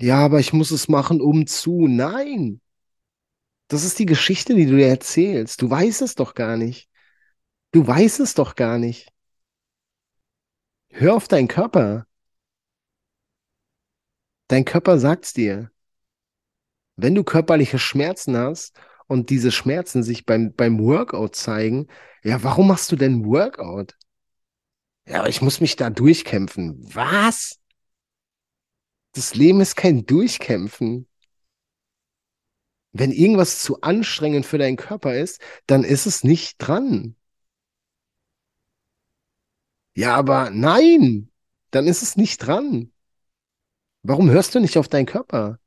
Ja, 0.00 0.24
aber 0.24 0.40
ich 0.40 0.52
muss 0.52 0.70
es 0.70 0.88
machen, 0.88 1.20
um 1.20 1.46
zu. 1.46 1.86
Nein. 1.88 2.60
Das 3.68 3.84
ist 3.84 3.98
die 3.98 4.06
Geschichte, 4.06 4.54
die 4.54 4.66
du 4.66 4.76
dir 4.76 4.88
erzählst. 4.88 5.60
Du 5.62 5.70
weißt 5.70 6.02
es 6.02 6.14
doch 6.14 6.34
gar 6.34 6.56
nicht. 6.56 6.88
Du 7.72 7.86
weißt 7.86 8.20
es 8.20 8.34
doch 8.34 8.54
gar 8.54 8.78
nicht. 8.78 9.12
Hör 10.90 11.14
auf 11.14 11.28
deinen 11.28 11.48
Körper. 11.48 12.06
Dein 14.48 14.64
Körper 14.64 14.98
sagt's 14.98 15.32
dir. 15.32 15.70
Wenn 16.96 17.14
du 17.14 17.22
körperliche 17.22 17.78
Schmerzen 17.78 18.36
hast 18.36 18.76
und 19.06 19.30
diese 19.30 19.52
Schmerzen 19.52 20.02
sich 20.02 20.26
beim, 20.26 20.52
beim 20.54 20.80
Workout 20.80 21.36
zeigen, 21.36 21.86
ja, 22.24 22.42
warum 22.42 22.68
machst 22.68 22.90
du 22.90 22.96
denn 22.96 23.24
Workout? 23.24 23.96
Ja, 25.06 25.20
aber 25.20 25.28
ich 25.28 25.40
muss 25.40 25.60
mich 25.60 25.76
da 25.76 25.90
durchkämpfen. 25.90 26.80
Was? 26.94 27.60
Das 29.12 29.34
Leben 29.34 29.60
ist 29.60 29.76
kein 29.76 30.04
Durchkämpfen. 30.06 31.06
Wenn 32.92 33.12
irgendwas 33.12 33.62
zu 33.62 33.80
anstrengend 33.82 34.46
für 34.46 34.58
deinen 34.58 34.76
Körper 34.76 35.14
ist, 35.14 35.40
dann 35.66 35.84
ist 35.84 36.06
es 36.06 36.24
nicht 36.24 36.56
dran. 36.58 37.17
Ja, 39.98 40.14
aber 40.14 40.50
nein, 40.50 41.28
dann 41.72 41.88
ist 41.88 42.02
es 42.02 42.16
nicht 42.16 42.38
dran. 42.38 42.92
Warum 44.02 44.30
hörst 44.30 44.54
du 44.54 44.60
nicht 44.60 44.78
auf 44.78 44.88
deinen 44.88 45.06
Körper? 45.06 45.58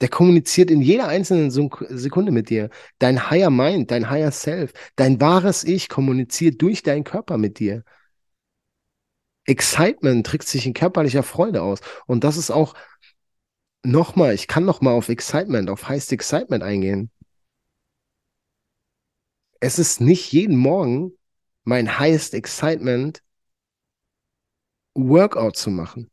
Der 0.00 0.08
kommuniziert 0.08 0.70
in 0.70 0.82
jeder 0.82 1.08
einzelnen 1.08 1.50
Sekunde 1.50 2.30
mit 2.30 2.48
dir. 2.48 2.70
Dein 3.00 3.28
Higher 3.28 3.50
Mind, 3.50 3.90
dein 3.90 4.08
Higher 4.08 4.30
Self, 4.30 4.72
dein 4.94 5.20
wahres 5.20 5.64
Ich 5.64 5.88
kommuniziert 5.88 6.62
durch 6.62 6.84
deinen 6.84 7.02
Körper 7.02 7.36
mit 7.36 7.58
dir. 7.58 7.82
Excitement 9.46 10.30
drückt 10.30 10.46
sich 10.46 10.64
in 10.64 10.74
körperlicher 10.74 11.24
Freude 11.24 11.62
aus. 11.62 11.80
Und 12.06 12.22
das 12.22 12.36
ist 12.36 12.52
auch 12.52 12.74
nochmal, 13.82 14.34
ich 14.34 14.46
kann 14.46 14.64
nochmal 14.64 14.94
auf 14.94 15.08
Excitement, 15.08 15.68
auf 15.70 15.88
Highest 15.88 16.12
Excitement 16.12 16.62
eingehen. 16.62 17.10
Es 19.64 19.78
ist 19.78 19.98
nicht 19.98 20.30
jeden 20.30 20.58
Morgen 20.58 21.12
mein 21.62 21.98
Highest 21.98 22.34
Excitement, 22.34 23.22
Workout 24.92 25.56
zu 25.56 25.70
machen. 25.70 26.10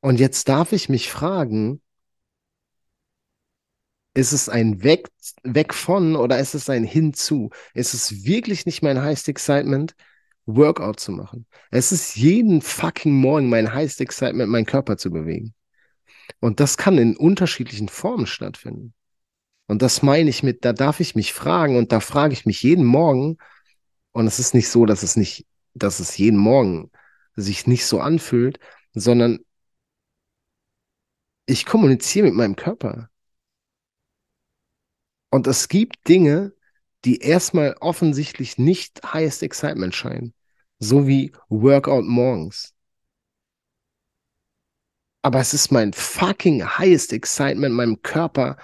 Und 0.00 0.18
jetzt 0.18 0.48
darf 0.48 0.72
ich 0.72 0.88
mich 0.88 1.10
fragen, 1.10 1.82
ist 4.14 4.32
es 4.32 4.48
ein 4.48 4.82
Weg, 4.82 5.10
weg 5.42 5.74
von 5.74 6.16
oder 6.16 6.38
ist 6.38 6.54
es 6.54 6.70
ein 6.70 6.84
Hinzu? 6.84 7.50
Ist 7.74 7.92
es 7.92 8.24
wirklich 8.24 8.64
nicht 8.64 8.80
mein 8.80 9.02
Highest 9.02 9.28
Excitement, 9.28 9.94
Workout 10.46 10.98
zu 10.98 11.12
machen? 11.12 11.44
Es 11.70 11.92
ist 11.92 12.16
jeden 12.16 12.62
fucking 12.62 13.12
Morgen 13.12 13.50
mein 13.50 13.74
Highest 13.74 14.00
Excitement, 14.00 14.50
meinen 14.50 14.64
Körper 14.64 14.96
zu 14.96 15.10
bewegen. 15.10 15.52
Und 16.40 16.58
das 16.58 16.78
kann 16.78 16.96
in 16.96 17.18
unterschiedlichen 17.18 17.90
Formen 17.90 18.26
stattfinden. 18.26 18.94
Und 19.66 19.82
das 19.82 20.02
meine 20.02 20.28
ich 20.30 20.42
mit, 20.42 20.64
da 20.64 20.72
darf 20.72 21.00
ich 21.00 21.14
mich 21.14 21.32
fragen 21.32 21.76
und 21.76 21.92
da 21.92 22.00
frage 22.00 22.34
ich 22.34 22.46
mich 22.46 22.62
jeden 22.62 22.84
Morgen. 22.84 23.38
Und 24.12 24.26
es 24.26 24.38
ist 24.38 24.54
nicht 24.54 24.68
so, 24.68 24.86
dass 24.86 25.02
es 25.02 25.16
nicht, 25.16 25.46
dass 25.74 26.00
es 26.00 26.16
jeden 26.18 26.38
Morgen 26.38 26.90
sich 27.36 27.66
nicht 27.66 27.86
so 27.86 28.00
anfühlt, 28.00 28.58
sondern 28.92 29.38
ich 31.46 31.66
kommuniziere 31.66 32.26
mit 32.26 32.34
meinem 32.34 32.56
Körper. 32.56 33.08
Und 35.30 35.46
es 35.46 35.68
gibt 35.68 36.08
Dinge, 36.08 36.52
die 37.04 37.18
erstmal 37.20 37.74
offensichtlich 37.80 38.58
nicht 38.58 39.00
highest 39.12 39.42
excitement 39.42 39.94
scheinen. 39.94 40.34
So 40.78 41.06
wie 41.06 41.32
Workout 41.48 42.04
morgens. 42.04 42.74
Aber 45.22 45.40
es 45.40 45.54
ist 45.54 45.70
mein 45.70 45.92
fucking 45.92 46.78
highest 46.78 47.12
excitement, 47.12 47.74
meinem 47.74 48.02
Körper 48.02 48.56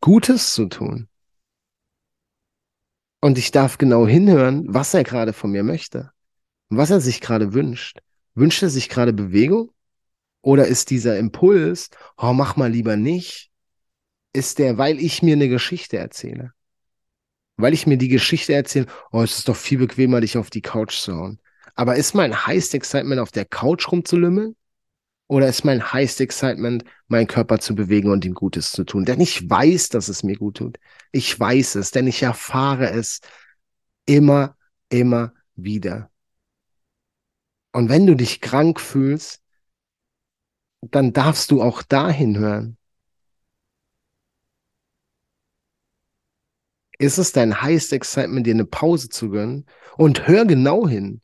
Gutes 0.00 0.54
zu 0.54 0.66
tun. 0.66 1.08
Und 3.20 3.38
ich 3.38 3.52
darf 3.52 3.78
genau 3.78 4.06
hinhören, 4.06 4.64
was 4.66 4.94
er 4.94 5.04
gerade 5.04 5.32
von 5.32 5.52
mir 5.52 5.62
möchte. 5.62 6.10
Was 6.70 6.90
er 6.90 7.00
sich 7.00 7.20
gerade 7.20 7.54
wünscht. 7.54 8.00
Wünscht 8.34 8.62
er 8.62 8.70
sich 8.70 8.88
gerade 8.88 9.12
Bewegung? 9.12 9.70
Oder 10.40 10.66
ist 10.66 10.90
dieser 10.90 11.18
Impuls, 11.18 11.90
oh, 12.16 12.32
mach 12.32 12.56
mal 12.56 12.70
lieber 12.70 12.96
nicht, 12.96 13.52
ist 14.32 14.58
der, 14.58 14.76
weil 14.76 14.98
ich 14.98 15.22
mir 15.22 15.34
eine 15.34 15.48
Geschichte 15.48 15.98
erzähle. 15.98 16.52
Weil 17.56 17.74
ich 17.74 17.86
mir 17.86 17.96
die 17.96 18.08
Geschichte 18.08 18.54
erzähle, 18.54 18.86
oh, 19.12 19.22
es 19.22 19.38
ist 19.38 19.48
doch 19.48 19.56
viel 19.56 19.78
bequemer, 19.78 20.20
dich 20.20 20.36
auf 20.36 20.50
die 20.50 20.62
Couch 20.62 20.96
zu 20.96 21.14
hauen. 21.14 21.40
Aber 21.74 21.96
ist 21.96 22.14
mein 22.14 22.46
Highest 22.46 22.74
Excitement 22.74 23.20
auf 23.20 23.30
der 23.30 23.44
Couch 23.44 23.90
rumzulümmeln? 23.90 24.56
Oder 25.32 25.48
ist 25.48 25.64
mein 25.64 25.94
Highest 25.94 26.20
Excitement, 26.20 26.84
meinen 27.08 27.26
Körper 27.26 27.58
zu 27.58 27.74
bewegen 27.74 28.10
und 28.10 28.22
ihm 28.26 28.34
Gutes 28.34 28.70
zu 28.70 28.84
tun? 28.84 29.06
Denn 29.06 29.18
ich 29.18 29.48
weiß, 29.48 29.88
dass 29.88 30.08
es 30.08 30.22
mir 30.22 30.36
gut 30.36 30.58
tut. 30.58 30.78
Ich 31.10 31.40
weiß 31.40 31.76
es, 31.76 31.90
denn 31.90 32.06
ich 32.06 32.22
erfahre 32.22 32.90
es 32.90 33.22
immer, 34.04 34.58
immer 34.90 35.32
wieder. 35.54 36.10
Und 37.72 37.88
wenn 37.88 38.06
du 38.06 38.14
dich 38.14 38.42
krank 38.42 38.78
fühlst, 38.78 39.40
dann 40.82 41.14
darfst 41.14 41.50
du 41.50 41.62
auch 41.62 41.82
dahin 41.82 42.36
hören. 42.36 42.76
Ist 46.98 47.16
es 47.16 47.32
dein 47.32 47.62
highest 47.62 47.94
excitement, 47.94 48.46
dir 48.46 48.52
eine 48.52 48.66
Pause 48.66 49.08
zu 49.08 49.30
gönnen? 49.30 49.64
Und 49.96 50.28
hör 50.28 50.44
genau 50.44 50.86
hin. 50.86 51.22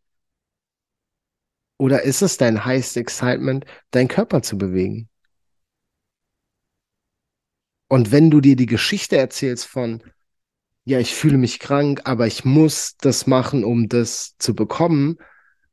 Oder 1.79 2.03
ist 2.03 2.23
es 2.23 2.37
dein 2.37 2.65
highest 2.65 2.97
excitement, 2.97 3.65
deinen 3.93 4.09
Körper 4.09 4.43
zu 4.43 4.59
bewegen? 4.59 5.09
Und 7.89 8.13
wenn 8.13 8.31
du 8.31 8.41
dir 8.41 8.57
die 8.57 8.67
Geschichte 8.67 9.17
erzählst 9.17 9.67
von, 9.67 10.03
ja, 10.85 10.99
ich 10.99 11.15
fühle 11.15 11.39
mich 11.39 11.59
krank, 11.59 12.03
aber 12.05 12.27
ich 12.27 12.45
muss 12.45 12.97
das 12.99 13.27
machen, 13.27 13.65
um 13.65 13.89
das 13.89 14.37
zu 14.39 14.55
bekommen, 14.55 15.19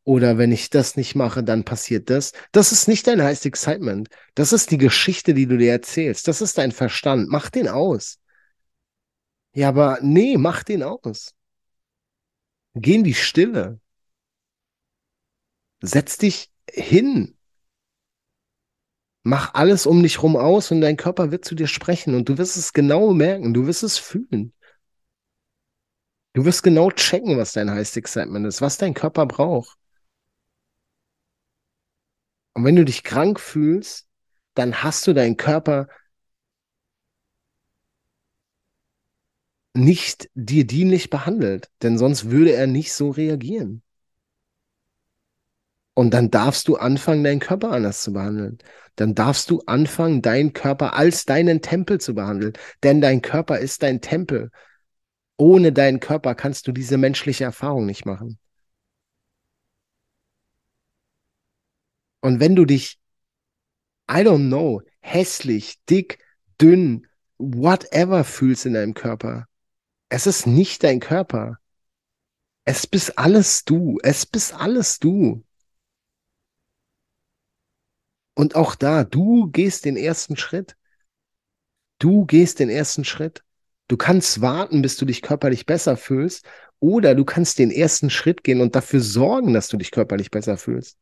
oder 0.05 0.37
wenn 0.37 0.51
ich 0.51 0.69
das 0.69 0.95
nicht 0.97 1.15
mache, 1.15 1.43
dann 1.43 1.65
passiert 1.65 2.11
das. 2.11 2.31
Das 2.51 2.71
ist 2.71 2.87
nicht 2.87 3.07
dein 3.07 3.23
Highest 3.23 3.47
Excitement. 3.47 4.07
Das 4.35 4.53
ist 4.53 4.69
die 4.69 4.77
Geschichte, 4.77 5.33
die 5.33 5.47
du 5.47 5.57
dir 5.57 5.71
erzählst. 5.71 6.27
Das 6.27 6.41
ist 6.41 6.59
dein 6.59 6.71
Verstand. 6.71 7.27
Mach 7.27 7.49
den 7.49 7.67
aus. 7.67 8.19
Ja, 9.55 9.69
aber 9.69 9.97
nee, 10.01 10.37
mach 10.37 10.63
den 10.63 10.83
aus. 10.83 11.33
Geh 12.75 12.95
in 12.95 13.03
die 13.03 13.15
Stille. 13.15 13.79
Setz 15.81 16.17
dich 16.17 16.51
hin. 16.69 17.37
Mach 19.23 19.53
alles 19.55 19.85
um 19.87 20.03
dich 20.03 20.21
rum 20.21 20.35
aus 20.35 20.71
und 20.71 20.81
dein 20.81 20.97
Körper 20.97 21.31
wird 21.31 21.45
zu 21.45 21.55
dir 21.55 21.67
sprechen 21.67 22.13
und 22.15 22.29
du 22.29 22.37
wirst 22.37 22.57
es 22.57 22.73
genau 22.73 23.13
merken. 23.13 23.53
Du 23.53 23.65
wirst 23.65 23.83
es 23.83 23.97
fühlen. 23.97 24.53
Du 26.33 26.45
wirst 26.45 26.63
genau 26.63 26.91
checken, 26.91 27.37
was 27.37 27.53
dein 27.53 27.71
Highest 27.71 27.97
Excitement 27.97 28.45
ist, 28.45 28.61
was 28.61 28.77
dein 28.77 28.93
Körper 28.93 29.25
braucht. 29.25 29.77
Und 32.53 32.65
wenn 32.65 32.75
du 32.75 32.85
dich 32.85 33.03
krank 33.03 33.39
fühlst, 33.39 34.07
dann 34.53 34.83
hast 34.83 35.07
du 35.07 35.13
deinen 35.13 35.37
Körper 35.37 35.87
nicht 39.73 40.29
dir 40.33 40.65
dienlich 40.65 41.09
behandelt, 41.09 41.69
denn 41.81 41.97
sonst 41.97 42.29
würde 42.31 42.53
er 42.53 42.67
nicht 42.67 42.93
so 42.93 43.11
reagieren. 43.11 43.84
Und 45.95 46.13
dann 46.13 46.29
darfst 46.29 46.67
du 46.67 46.75
anfangen, 46.75 47.23
deinen 47.23 47.39
Körper 47.39 47.71
anders 47.71 48.03
zu 48.03 48.13
behandeln. 48.13 48.59
Dann 48.97 49.15
darfst 49.15 49.49
du 49.49 49.61
anfangen, 49.65 50.21
deinen 50.21 50.51
Körper 50.53 50.93
als 50.93 51.25
deinen 51.25 51.61
Tempel 51.61 51.99
zu 51.99 52.13
behandeln. 52.13 52.53
Denn 52.83 53.01
dein 53.01 53.21
Körper 53.21 53.59
ist 53.59 53.81
dein 53.81 54.01
Tempel. 54.01 54.51
Ohne 55.37 55.71
deinen 55.71 56.01
Körper 56.01 56.35
kannst 56.35 56.67
du 56.67 56.73
diese 56.73 56.97
menschliche 56.97 57.45
Erfahrung 57.45 57.85
nicht 57.85 58.05
machen. 58.05 58.37
Und 62.19 62.41
wenn 62.41 62.55
du 62.55 62.65
dich, 62.65 62.99
I 64.09 64.15
don't 64.15 64.47
know, 64.47 64.81
hässlich, 64.99 65.75
dick, 65.89 66.19
dünn, 66.59 67.07
whatever 67.37 68.25
fühlst 68.25 68.65
in 68.65 68.73
deinem 68.73 68.93
Körper, 68.93 69.47
es 70.09 70.27
ist 70.27 70.45
nicht 70.45 70.83
dein 70.83 70.99
Körper. 70.99 71.59
Es 72.65 72.85
bist 72.85 73.17
alles 73.17 73.63
du. 73.63 73.97
Es 74.03 74.25
bist 74.25 74.53
alles 74.53 74.99
du. 74.99 75.45
Und 78.35 78.55
auch 78.55 78.75
da, 78.75 79.03
du 79.03 79.49
gehst 79.49 79.85
den 79.85 79.97
ersten 79.97 80.37
Schritt. 80.37 80.75
Du 81.99 82.25
gehst 82.25 82.59
den 82.59 82.69
ersten 82.69 83.05
Schritt. 83.05 83.43
Du 83.87 83.97
kannst 83.97 84.41
warten, 84.41 84.81
bis 84.81 84.97
du 84.97 85.05
dich 85.05 85.21
körperlich 85.21 85.65
besser 85.65 85.97
fühlst, 85.97 86.45
oder 86.79 87.15
du 87.15 87.23
kannst 87.23 87.57
den 87.57 87.71
ersten 87.71 88.09
Schritt 88.09 88.43
gehen 88.43 88.61
und 88.61 88.75
dafür 88.75 88.99
sorgen, 88.99 89.53
dass 89.53 89.69
du 89.69 89.77
dich 89.77 89.91
körperlich 89.91 90.29
besser 90.29 90.57
fühlst. 90.57 90.99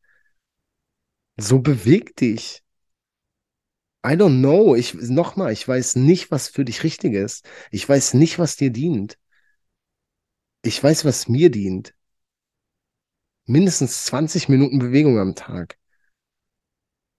So 1.37 1.59
beweg 1.59 2.15
dich. 2.15 2.63
I 4.05 4.15
don't 4.15 4.39
know. 4.39 4.75
Ich, 4.75 4.93
nochmal, 4.93 5.51
ich 5.53 5.67
weiß 5.67 5.95
nicht, 5.95 6.29
was 6.29 6.49
für 6.49 6.65
dich 6.65 6.83
richtig 6.83 7.13
ist. 7.13 7.45
Ich 7.71 7.87
weiß 7.87 8.13
nicht, 8.13 8.37
was 8.37 8.55
dir 8.55 8.69
dient. 8.69 9.17
Ich 10.61 10.81
weiß, 10.83 11.05
was 11.05 11.27
mir 11.27 11.49
dient. 11.49 11.93
Mindestens 13.45 14.05
20 14.05 14.47
Minuten 14.49 14.79
Bewegung 14.79 15.19
am 15.19 15.35
Tag. 15.35 15.77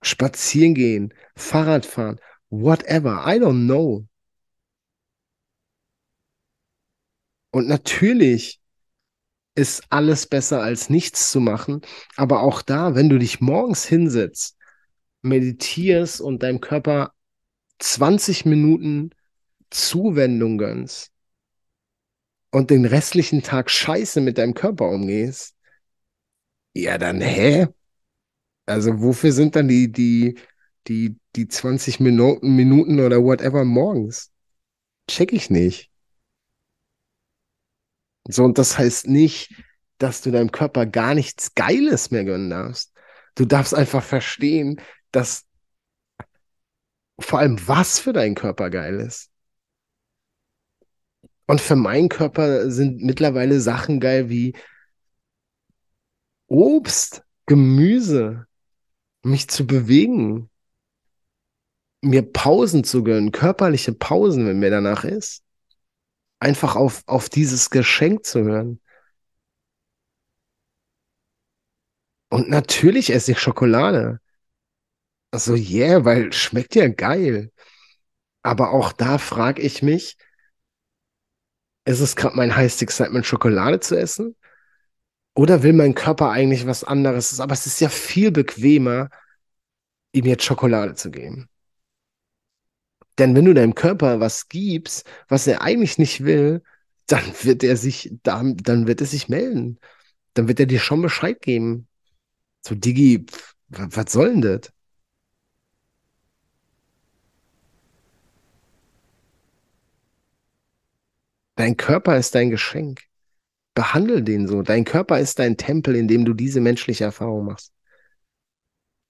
Spazieren 0.04 0.74
gehen, 0.74 1.14
Fahrrad 1.36 1.86
fahren, 1.86 2.20
whatever. 2.50 3.24
I 3.26 3.38
don't 3.40 3.64
know. 3.64 4.06
Und 7.50 7.68
natürlich 7.68 8.60
ist 9.54 9.84
alles 9.90 10.26
besser 10.26 10.62
als 10.62 10.90
nichts 10.90 11.30
zu 11.30 11.40
machen. 11.40 11.80
Aber 12.16 12.42
auch 12.42 12.62
da, 12.62 12.94
wenn 12.94 13.08
du 13.08 13.18
dich 13.18 13.40
morgens 13.40 13.84
hinsetzt, 13.84 14.56
meditierst 15.22 16.20
und 16.20 16.42
deinem 16.42 16.60
Körper 16.60 17.12
20 17.78 18.44
Minuten 18.44 19.10
Zuwendung 19.70 20.58
gönnst 20.58 21.12
und 22.50 22.70
den 22.70 22.84
restlichen 22.84 23.42
Tag 23.42 23.70
scheiße 23.70 24.20
mit 24.20 24.38
deinem 24.38 24.54
Körper 24.54 24.88
umgehst, 24.88 25.56
ja 26.74 26.98
dann, 26.98 27.20
hä? 27.20 27.68
Also 28.66 29.00
wofür 29.02 29.32
sind 29.32 29.56
dann 29.56 29.68
die, 29.68 29.90
die, 29.92 30.38
die, 30.86 31.16
die 31.36 31.48
20 31.48 32.00
Minuten, 32.00 32.56
Minuten 32.56 33.00
oder 33.00 33.22
whatever 33.22 33.64
morgens? 33.64 34.32
Check 35.08 35.32
ich 35.32 35.50
nicht. 35.50 35.90
So, 38.26 38.44
und 38.44 38.56
das 38.58 38.78
heißt 38.78 39.06
nicht, 39.06 39.54
dass 39.98 40.22
du 40.22 40.30
deinem 40.30 40.50
Körper 40.50 40.86
gar 40.86 41.14
nichts 41.14 41.54
Geiles 41.54 42.10
mehr 42.10 42.24
gönnen 42.24 42.50
darfst. 42.50 42.92
Du 43.34 43.44
darfst 43.44 43.74
einfach 43.74 44.02
verstehen, 44.02 44.80
dass 45.10 45.44
vor 47.18 47.38
allem 47.38 47.58
was 47.68 47.98
für 47.98 48.12
deinen 48.12 48.34
Körper 48.34 48.70
geil 48.70 49.00
ist. 49.00 49.30
Und 51.46 51.60
für 51.60 51.76
meinen 51.76 52.08
Körper 52.08 52.70
sind 52.70 53.02
mittlerweile 53.02 53.60
Sachen 53.60 54.00
geil 54.00 54.30
wie 54.30 54.54
Obst, 56.46 57.22
Gemüse, 57.46 58.46
mich 59.24 59.48
zu 59.48 59.66
bewegen, 59.66 60.50
mir 62.02 62.22
Pausen 62.22 62.84
zu 62.84 63.02
gönnen, 63.02 63.32
körperliche 63.32 63.92
Pausen, 63.92 64.46
wenn 64.46 64.58
mir 64.58 64.70
danach 64.70 65.04
ist 65.04 65.44
einfach 66.44 66.76
auf, 66.76 67.02
auf 67.06 67.28
dieses 67.28 67.70
Geschenk 67.70 68.24
zu 68.26 68.44
hören. 68.44 68.80
Und 72.28 72.48
natürlich 72.50 73.10
esse 73.10 73.32
ich 73.32 73.38
Schokolade. 73.38 74.20
Also, 75.30 75.54
yeah, 75.54 76.04
weil 76.04 76.32
schmeckt 76.32 76.74
ja 76.74 76.88
geil. 76.88 77.50
Aber 78.42 78.72
auch 78.72 78.92
da 78.92 79.18
frage 79.18 79.62
ich 79.62 79.82
mich, 79.82 80.16
ist 81.86 82.00
es 82.00 82.14
gerade 82.14 82.36
mein 82.36 82.54
Highest 82.56 82.82
Excitement, 82.82 83.26
Schokolade 83.26 83.80
zu 83.80 83.98
essen? 83.98 84.36
Oder 85.34 85.62
will 85.62 85.72
mein 85.72 85.94
Körper 85.94 86.30
eigentlich 86.30 86.66
was 86.66 86.84
anderes? 86.84 87.40
Aber 87.40 87.52
es 87.52 87.66
ist 87.66 87.80
ja 87.80 87.88
viel 87.88 88.30
bequemer, 88.30 89.10
ihm 90.12 90.24
jetzt 90.26 90.44
Schokolade 90.44 90.94
zu 90.94 91.10
geben. 91.10 91.48
Denn 93.18 93.34
wenn 93.36 93.44
du 93.44 93.54
deinem 93.54 93.74
Körper 93.74 94.20
was 94.20 94.48
gibst, 94.48 95.06
was 95.28 95.46
er 95.46 95.62
eigentlich 95.62 95.98
nicht 95.98 96.24
will, 96.24 96.62
dann 97.06 97.22
wird 97.42 97.62
er 97.62 97.76
sich, 97.76 98.10
dann, 98.22 98.56
dann 98.56 98.86
wird 98.86 99.00
er 99.00 99.06
sich 99.06 99.28
melden. 99.28 99.78
Dann 100.34 100.48
wird 100.48 100.60
er 100.60 100.66
dir 100.66 100.80
schon 100.80 101.02
Bescheid 101.02 101.40
geben. 101.42 101.88
So, 102.66 102.74
Digi, 102.74 103.26
was 103.68 104.12
soll 104.12 104.30
denn 104.30 104.42
das? 104.42 104.72
Dein 111.56 111.76
Körper 111.76 112.16
ist 112.16 112.36
dein 112.36 112.50
Geschenk. 112.50 113.02
Behandle 113.74 114.22
den 114.22 114.46
so. 114.46 114.62
Dein 114.62 114.84
Körper 114.84 115.18
ist 115.18 115.38
dein 115.38 115.56
Tempel, 115.56 115.96
in 115.96 116.08
dem 116.08 116.24
du 116.24 116.32
diese 116.32 116.60
menschliche 116.60 117.04
Erfahrung 117.04 117.46
machst. 117.46 117.72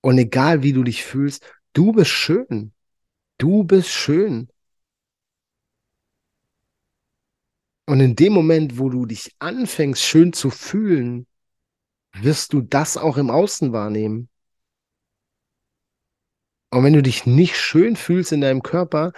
Und 0.01 0.19
egal 0.19 0.63
wie 0.63 0.73
du 0.73 0.83
dich 0.83 1.05
fühlst, 1.05 1.45
du 1.73 1.93
bist 1.93 2.11
schön. 2.11 2.73
Du 3.39 3.65
bist 3.65 3.91
schön. 3.91 4.49
Und 7.87 8.01
in 8.01 8.17
dem 8.17 8.33
Moment, 8.33 8.79
wo 8.79 8.89
du 8.89 9.07
dich 9.07 9.35
anfängst, 9.39 10.03
schön 10.03 10.33
zu 10.33 10.51
fühlen, 10.51 11.27
wirst 12.15 12.53
du 12.53 12.63
das 12.63 12.97
auch 12.97 13.17
im 13.19 13.31
Außen 13.31 13.73
wahrnehmen. 13.73 14.29
Und 16.71 16.83
wenn 16.83 16.95
du 16.95 17.03
dich 17.03 17.27
nicht 17.27 17.57
schön 17.57 17.97
fühlst 17.97 18.33
in 18.33 18.41
deinem 18.41 18.63
Körper, 18.63 19.13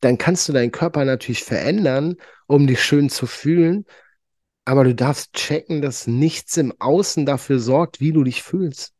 dann 0.00 0.18
kannst 0.18 0.48
du 0.48 0.52
deinen 0.52 0.72
Körper 0.72 1.04
natürlich 1.04 1.42
verändern, 1.42 2.16
um 2.46 2.66
dich 2.66 2.82
schön 2.82 3.10
zu 3.10 3.26
fühlen. 3.26 3.86
Aber 4.66 4.82
du 4.82 4.94
darfst 4.94 5.32
checken, 5.32 5.80
dass 5.80 6.08
nichts 6.08 6.56
im 6.56 6.74
Außen 6.80 7.24
dafür 7.24 7.60
sorgt, 7.60 8.00
wie 8.00 8.12
du 8.12 8.24
dich 8.24 8.42
fühlst. 8.42 8.92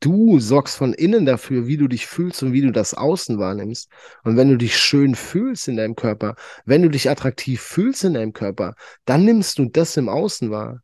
Du 0.00 0.40
sorgst 0.40 0.76
von 0.76 0.92
innen 0.92 1.24
dafür, 1.24 1.68
wie 1.68 1.76
du 1.76 1.86
dich 1.86 2.08
fühlst 2.08 2.42
und 2.42 2.52
wie 2.52 2.60
du 2.60 2.72
das 2.72 2.94
Außen 2.94 3.38
wahrnimmst. 3.38 3.88
Und 4.24 4.36
wenn 4.36 4.48
du 4.48 4.56
dich 4.58 4.76
schön 4.76 5.14
fühlst 5.14 5.68
in 5.68 5.76
deinem 5.76 5.94
Körper, 5.94 6.34
wenn 6.64 6.82
du 6.82 6.90
dich 6.90 7.08
attraktiv 7.08 7.62
fühlst 7.62 8.02
in 8.02 8.14
deinem 8.14 8.32
Körper, 8.32 8.74
dann 9.04 9.24
nimmst 9.24 9.58
du 9.58 9.66
das 9.66 9.96
im 9.96 10.08
Außen 10.08 10.50
wahr. 10.50 10.82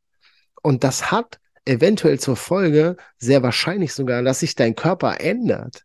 Und 0.62 0.84
das 0.84 1.10
hat 1.10 1.40
eventuell 1.64 2.20
zur 2.20 2.36
Folge, 2.36 2.96
sehr 3.18 3.42
wahrscheinlich 3.42 3.92
sogar, 3.92 4.22
dass 4.22 4.40
sich 4.40 4.54
dein 4.54 4.76
Körper 4.76 5.20
ändert. 5.20 5.84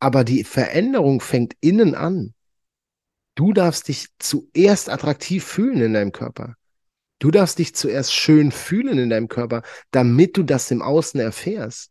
Aber 0.00 0.24
die 0.24 0.42
Veränderung 0.42 1.20
fängt 1.20 1.54
innen 1.60 1.94
an. 1.94 2.34
Du 3.40 3.54
darfst 3.54 3.88
dich 3.88 4.08
zuerst 4.18 4.90
attraktiv 4.90 5.42
fühlen 5.46 5.80
in 5.80 5.94
deinem 5.94 6.12
Körper. 6.12 6.56
Du 7.20 7.30
darfst 7.30 7.58
dich 7.58 7.74
zuerst 7.74 8.12
schön 8.12 8.52
fühlen 8.52 8.98
in 8.98 9.08
deinem 9.08 9.28
Körper, 9.28 9.62
damit 9.92 10.36
du 10.36 10.42
das 10.42 10.70
im 10.70 10.82
Außen 10.82 11.18
erfährst. 11.18 11.90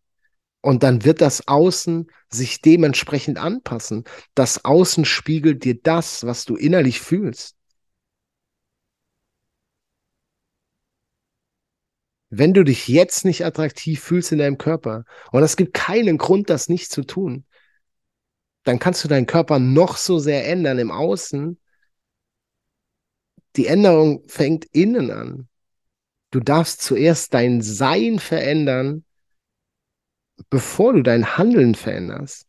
Und 0.61 0.83
dann 0.83 1.05
wird 1.05 1.21
das 1.21 1.47
Außen 1.47 2.05
sich 2.29 2.61
dementsprechend 2.61 3.39
anpassen. 3.39 4.03
Das 4.35 4.63
Außen 4.63 5.05
spiegelt 5.05 5.63
dir 5.63 5.73
das, 5.81 6.23
was 6.23 6.45
du 6.45 6.55
innerlich 6.55 7.01
fühlst. 7.01 7.55
Wenn 12.29 12.53
du 12.53 12.63
dich 12.63 12.87
jetzt 12.87 13.25
nicht 13.25 13.43
attraktiv 13.43 14.03
fühlst 14.03 14.31
in 14.31 14.37
deinem 14.37 14.59
Körper 14.59 15.03
und 15.31 15.41
es 15.41 15.57
gibt 15.57 15.73
keinen 15.73 16.19
Grund, 16.19 16.51
das 16.51 16.69
nicht 16.69 16.91
zu 16.91 17.01
tun, 17.03 17.43
dann 18.63 18.79
kannst 18.79 19.03
du 19.03 19.07
deinen 19.07 19.25
Körper 19.25 19.59
noch 19.59 19.97
so 19.97 20.19
sehr 20.19 20.47
ändern 20.47 20.79
im 20.79 20.91
Außen. 20.91 21.59
Die 23.55 23.67
Änderung 23.67 24.23
fängt 24.27 24.65
innen 24.65 25.11
an. 25.11 25.49
Du 26.31 26.39
darfst 26.39 26.81
zuerst 26.81 27.33
dein 27.33 27.61
Sein 27.61 28.19
verändern, 28.19 29.03
bevor 30.49 30.93
du 30.93 31.01
dein 31.01 31.37
Handeln 31.37 31.75
veränderst. 31.75 32.47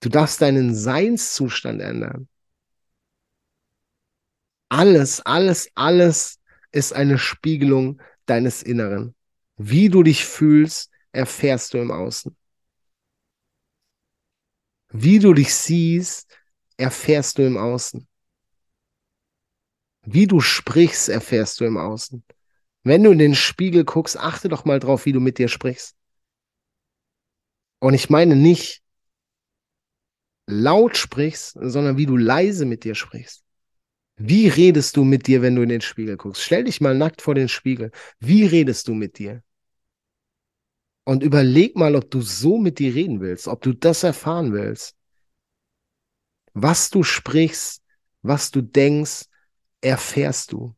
Du 0.00 0.08
darfst 0.08 0.40
deinen 0.40 0.74
Seinszustand 0.74 1.80
ändern. 1.80 2.28
Alles, 4.68 5.20
alles, 5.24 5.70
alles 5.74 6.40
ist 6.72 6.92
eine 6.92 7.18
Spiegelung 7.18 8.00
deines 8.26 8.62
Inneren. 8.62 9.14
Wie 9.56 9.88
du 9.88 10.02
dich 10.02 10.24
fühlst, 10.24 10.90
erfährst 11.12 11.74
du 11.74 11.78
im 11.78 11.90
Außen. 11.90 12.36
Wie 14.90 15.18
du 15.18 15.34
dich 15.34 15.54
siehst, 15.54 16.28
erfährst 16.76 17.38
du 17.38 17.46
im 17.46 17.56
Außen. 17.56 18.06
Wie 20.02 20.26
du 20.26 20.40
sprichst, 20.40 21.08
erfährst 21.08 21.60
du 21.60 21.64
im 21.64 21.76
Außen. 21.76 22.24
Wenn 22.84 23.02
du 23.02 23.10
in 23.10 23.18
den 23.18 23.34
Spiegel 23.34 23.84
guckst, 23.84 24.16
achte 24.16 24.48
doch 24.48 24.64
mal 24.64 24.78
drauf, 24.78 25.04
wie 25.04 25.12
du 25.12 25.20
mit 25.20 25.38
dir 25.38 25.48
sprichst. 25.48 25.94
Und 27.80 27.94
ich 27.94 28.08
meine 28.08 28.34
nicht 28.34 28.82
laut 30.46 30.96
sprichst, 30.96 31.58
sondern 31.60 31.98
wie 31.98 32.06
du 32.06 32.16
leise 32.16 32.64
mit 32.64 32.84
dir 32.84 32.94
sprichst. 32.94 33.44
Wie 34.16 34.48
redest 34.48 34.96
du 34.96 35.04
mit 35.04 35.26
dir, 35.26 35.42
wenn 35.42 35.54
du 35.54 35.62
in 35.62 35.68
den 35.68 35.80
Spiegel 35.80 36.16
guckst? 36.16 36.42
Stell 36.42 36.64
dich 36.64 36.80
mal 36.80 36.96
nackt 36.96 37.22
vor 37.22 37.34
den 37.34 37.48
Spiegel. 37.48 37.92
Wie 38.18 38.46
redest 38.46 38.88
du 38.88 38.94
mit 38.94 39.18
dir? 39.18 39.42
Und 41.08 41.22
überleg 41.22 41.74
mal, 41.74 41.96
ob 41.96 42.10
du 42.10 42.20
so 42.20 42.58
mit 42.58 42.78
dir 42.78 42.94
reden 42.94 43.22
willst, 43.22 43.48
ob 43.48 43.62
du 43.62 43.72
das 43.72 44.02
erfahren 44.02 44.52
willst. 44.52 44.94
Was 46.52 46.90
du 46.90 47.02
sprichst, 47.02 47.82
was 48.20 48.50
du 48.50 48.60
denkst, 48.60 49.24
erfährst 49.80 50.52
du. 50.52 50.76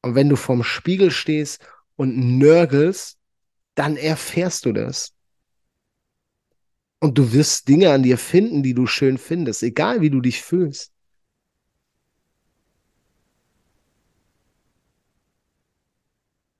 Und 0.00 0.14
wenn 0.14 0.30
du 0.30 0.36
vorm 0.36 0.62
Spiegel 0.62 1.10
stehst 1.10 1.60
und 1.96 2.38
nörgelst, 2.38 3.18
dann 3.74 3.98
erfährst 3.98 4.64
du 4.64 4.72
das. 4.72 5.12
Und 7.00 7.18
du 7.18 7.34
wirst 7.34 7.68
Dinge 7.68 7.92
an 7.92 8.04
dir 8.04 8.16
finden, 8.16 8.62
die 8.62 8.72
du 8.72 8.86
schön 8.86 9.18
findest, 9.18 9.62
egal 9.62 10.00
wie 10.00 10.08
du 10.08 10.22
dich 10.22 10.40
fühlst. 10.40 10.94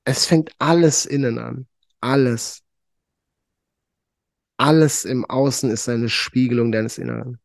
Es 0.04 0.26
fängt 0.26 0.50
alles 0.58 1.06
innen 1.06 1.38
an. 1.38 1.66
Alles. 2.02 2.65
Alles 4.56 5.04
im 5.04 5.24
Außen 5.24 5.70
ist 5.70 5.88
eine 5.88 6.08
Spiegelung 6.08 6.72
deines 6.72 6.98
Inneren. 6.98 7.38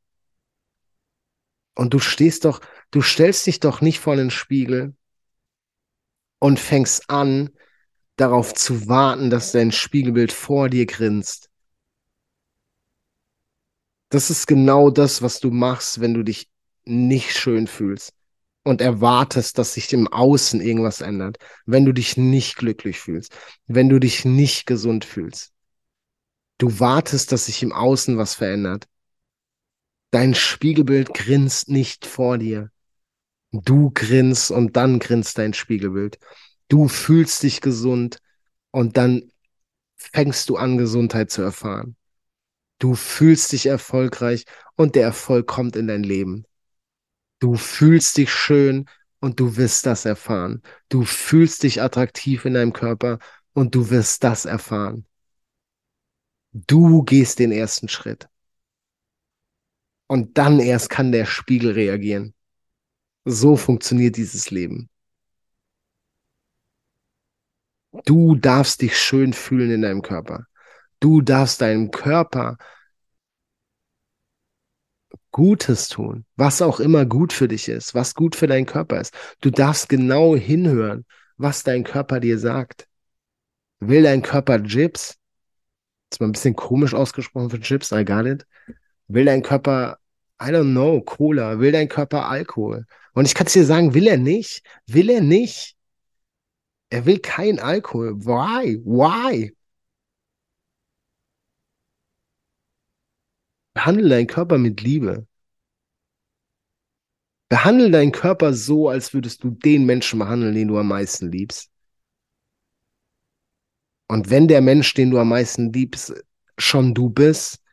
Und 1.76 1.94
du 1.94 2.00
stehst 2.00 2.46
doch, 2.46 2.62
du 2.92 3.02
stellst 3.02 3.48
dich 3.48 3.60
doch 3.60 3.82
nicht 3.82 4.00
vor 4.00 4.16
den 4.16 4.30
Spiegel 4.30 4.96
und 6.40 6.60
fängst 6.60 7.10
an, 7.10 7.50
darauf 8.16 8.54
zu 8.54 8.88
warten, 8.88 9.30
dass 9.30 9.52
dein 9.52 9.72
Spiegelbild 9.72 10.32
vor 10.32 10.70
dir 10.70 10.86
grinst. 10.86 11.50
Das 14.10 14.30
ist 14.30 14.46
genau 14.46 14.90
das, 14.90 15.22
was 15.22 15.40
du 15.40 15.52
machst, 15.52 16.02
wenn 16.02 16.14
du 16.14 16.24
dich 16.24 16.50
nicht 16.84 17.38
schön 17.38 17.68
fühlst 17.68 18.14
und 18.64 18.82
erwartest, 18.82 19.58
dass 19.58 19.74
sich 19.74 19.92
im 19.94 20.08
Außen 20.08 20.62
irgendwas 20.62 21.02
ändert, 21.02 21.38
wenn 21.66 21.86
du 21.86 21.94
dich 21.94 22.18
nicht 22.18 22.58
glücklich 22.58 23.00
fühlst, 23.00 23.34
wenn 23.68 23.90
du 23.90 24.00
dich 24.00 24.26
nicht 24.26 24.66
gesund 24.66 25.06
fühlst. 25.06 25.54
Du 26.62 26.80
wartest, 26.80 27.32
dass 27.32 27.48
sich 27.48 27.64
im 27.64 27.74
Außen 27.74 28.20
was 28.20 28.36
verändert. 28.36 28.88
Dein 30.12 30.36
Spiegelbild 30.36 31.12
grinst 31.12 31.70
nicht 31.70 32.06
vor 32.06 32.38
dir. 32.38 32.70
Du 33.52 33.90
grinst 33.90 34.52
und 34.52 34.78
dann 34.78 35.00
grinst 35.00 35.40
dein 35.40 35.56
Spiegelbild. 35.56 36.20
Du 36.68 36.88
fühlst 36.88 37.42
dich 37.42 37.62
gesund 37.62 38.20
und 38.70 38.96
dann 38.96 39.32
fängst 39.96 40.50
du 40.50 40.58
an, 40.58 40.78
Gesundheit 40.78 41.32
zu 41.32 41.42
erfahren. 41.42 41.96
Du 42.78 42.94
fühlst 42.94 43.54
dich 43.54 43.66
erfolgreich 43.66 44.46
und 44.76 44.94
der 44.94 45.06
Erfolg 45.06 45.48
kommt 45.48 45.76
in 45.76 45.88
dein 45.88 46.04
Leben. 46.04 46.46
Du 47.40 47.56
fühlst 47.56 48.18
dich 48.18 48.32
schön 48.32 48.88
und 49.20 49.40
du 49.40 49.58
wirst 49.58 49.88
das 49.88 50.06
erfahren. 50.06 50.62
Du 50.90 51.06
fühlst 51.06 51.64
dich 51.64 51.82
attraktiv 51.82 52.46
in 52.46 52.54
deinem 52.54 52.72
Körper 52.72 53.18
und 53.54 53.74
du 53.74 53.90
wirst 53.90 54.24
das 54.24 54.46
erfahren. 54.46 55.08
Du 56.54 57.04
gehst 57.04 57.40
den 57.40 57.52
ersten 57.52 57.88
Schritt. 57.88 58.28
Und 60.08 60.38
dann 60.38 60.60
erst 60.60 60.90
kann 60.90 61.12
der 61.12 61.26
Spiegel 61.26 61.72
reagieren. 61.72 62.34
So 63.26 63.56
funktioniert 63.56 64.18
dieses 64.18 64.52
Leben. 64.52 64.90
Du 68.06 68.36
darfst 68.36 68.82
dich 68.82 68.98
schön 68.98 69.34
fühlen 69.34 69.72
in 69.72 69.82
deinem 69.82 70.02
Körper. 70.02 70.46
Du 71.00 71.22
darfst 71.22 71.62
deinem 71.62 71.92
Körper 71.92 72.58
Gutes 75.32 75.88
tun, 75.88 76.26
was 76.36 76.62
auch 76.62 76.80
immer 76.80 77.06
gut 77.06 77.32
für 77.32 77.48
dich 77.48 77.70
ist, 77.70 77.96
was 77.96 78.16
gut 78.16 78.36
für 78.36 78.48
deinen 78.48 78.66
Körper 78.66 79.00
ist. 79.00 79.14
Du 79.40 79.50
darfst 79.50 79.88
genau 79.90 80.36
hinhören, 80.36 81.06
was 81.38 81.64
dein 81.64 81.84
Körper 81.84 82.20
dir 82.20 82.38
sagt. 82.38 82.88
Will 83.80 84.04
dein 84.04 84.22
Körper 84.22 84.62
Chips? 84.64 85.21
Ist 86.12 86.20
mal 86.20 86.28
ein 86.28 86.34
bisschen 86.34 86.56
komisch 86.56 86.94
ausgesprochen 86.94 87.50
für 87.50 87.60
Chips, 87.60 87.92
I 87.92 88.04
got 88.06 88.26
it. 88.26 88.46
Will 89.08 89.26
dein 89.26 89.42
Körper, 89.42 90.00
I 90.42 90.46
don't 90.46 90.72
know, 90.72 91.02
Cola? 91.02 91.60
Will 91.60 91.72
dein 91.72 91.90
Körper 91.90 92.28
Alkohol? 92.28 92.86
Und 93.14 93.26
ich 93.26 93.36
kann 93.36 93.48
es 93.48 93.54
dir 93.54 93.66
sagen, 93.66 93.94
will 93.94 94.08
er 94.08 94.18
nicht? 94.18 94.64
Will 94.88 95.10
er 95.10 95.22
nicht? 95.22 95.76
Er 96.90 97.06
will 97.06 97.20
kein 97.20 97.60
Alkohol. 97.60 98.26
Why? 98.26 98.78
Why? 98.84 99.56
Behandle 103.74 104.10
deinen 104.10 104.28
Körper 104.28 104.58
mit 104.58 104.82
Liebe. 104.82 105.26
Behandle 107.50 107.92
deinen 107.92 108.12
Körper 108.12 108.54
so, 108.54 108.90
als 108.90 109.14
würdest 109.14 109.44
du 109.44 109.52
den 109.52 109.86
Menschen 109.86 110.20
behandeln, 110.20 110.56
den 110.56 110.68
du 110.68 110.78
am 110.78 110.88
meisten 110.88 111.32
liebst. 111.32 111.71
Und 114.12 114.30
wenn 114.30 114.50
der 114.50 114.60
Mensch, 114.60 114.94
den 114.94 115.10
du 115.10 115.20
am 115.20 115.30
meisten 115.30 115.72
liebst, 115.72 116.14
schon 116.58 116.94
du 116.94 117.10
bist, 117.10 117.64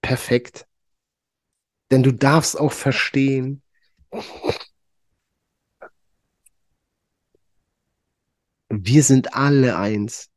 perfekt. 0.00 0.68
Denn 1.90 2.04
du 2.04 2.12
darfst 2.12 2.56
auch 2.56 2.70
verstehen, 2.70 3.60
wir 8.68 9.02
sind 9.02 9.34
alle 9.34 9.76
eins. 9.76 10.30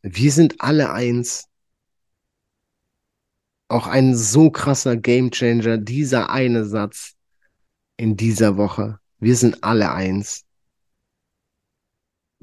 Wir 0.00 0.32
sind 0.32 0.62
alle 0.62 0.90
eins 0.90 1.46
auch 3.68 3.86
ein 3.86 4.16
so 4.16 4.50
krasser 4.50 4.96
Gamechanger, 4.96 5.76
dieser 5.76 6.30
eine 6.30 6.64
Satz 6.64 7.16
in 7.98 8.16
dieser 8.16 8.56
Woche. 8.56 8.98
Wir 9.18 9.36
sind 9.36 9.62
alle 9.62 9.92
eins. 9.92 10.46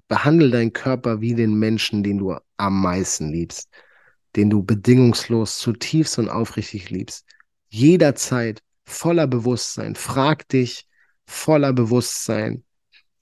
Behandle 0.07 0.49
deinen 0.49 0.73
Körper 0.73 1.21
wie 1.21 1.35
den 1.35 1.55
Menschen, 1.55 2.03
den 2.03 2.17
du 2.17 2.37
am 2.57 2.81
meisten 2.81 3.31
liebst, 3.31 3.69
den 4.35 4.49
du 4.49 4.63
bedingungslos, 4.63 5.57
zutiefst 5.59 6.17
und 6.19 6.29
aufrichtig 6.29 6.89
liebst. 6.89 7.25
Jederzeit 7.69 8.61
voller 8.85 9.27
Bewusstsein. 9.27 9.95
Frag 9.95 10.47
dich 10.49 10.87
voller 11.25 11.73
Bewusstsein, 11.73 12.63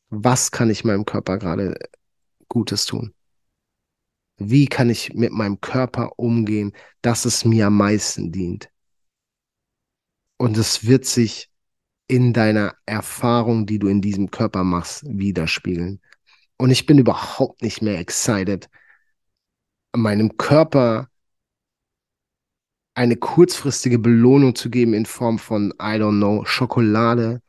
was 0.09 0.51
kann 0.51 0.69
ich 0.69 0.83
meinem 0.83 1.05
Körper 1.05 1.39
gerade 1.39 1.75
Gutes 2.47 2.85
tun? 2.85 3.13
Wie 4.37 4.67
kann 4.67 4.89
ich 4.89 5.13
mit 5.13 5.31
meinem 5.31 5.61
Körper 5.61 6.19
umgehen, 6.19 6.73
dass 7.01 7.25
es 7.25 7.45
mir 7.45 7.67
am 7.67 7.77
meisten 7.77 8.31
dient? 8.31 8.69
Und 10.37 10.57
es 10.57 10.85
wird 10.85 11.05
sich 11.05 11.49
in 12.07 12.33
deiner 12.33 12.75
Erfahrung, 12.85 13.65
die 13.65 13.79
du 13.79 13.87
in 13.87 14.01
diesem 14.01 14.29
Körper 14.29 14.63
machst, 14.63 15.03
widerspiegeln. 15.07 16.01
Und 16.57 16.71
ich 16.71 16.85
bin 16.85 16.97
überhaupt 16.97 17.61
nicht 17.61 17.81
mehr 17.81 17.99
excited, 17.99 18.69
meinem 19.93 20.37
Körper 20.37 21.09
eine 22.93 23.17
kurzfristige 23.17 23.99
Belohnung 23.99 24.55
zu 24.55 24.69
geben 24.69 24.93
in 24.93 25.05
Form 25.05 25.37
von, 25.37 25.71
I 25.71 25.97
don't 25.99 26.17
know, 26.17 26.45
Schokolade, 26.45 27.41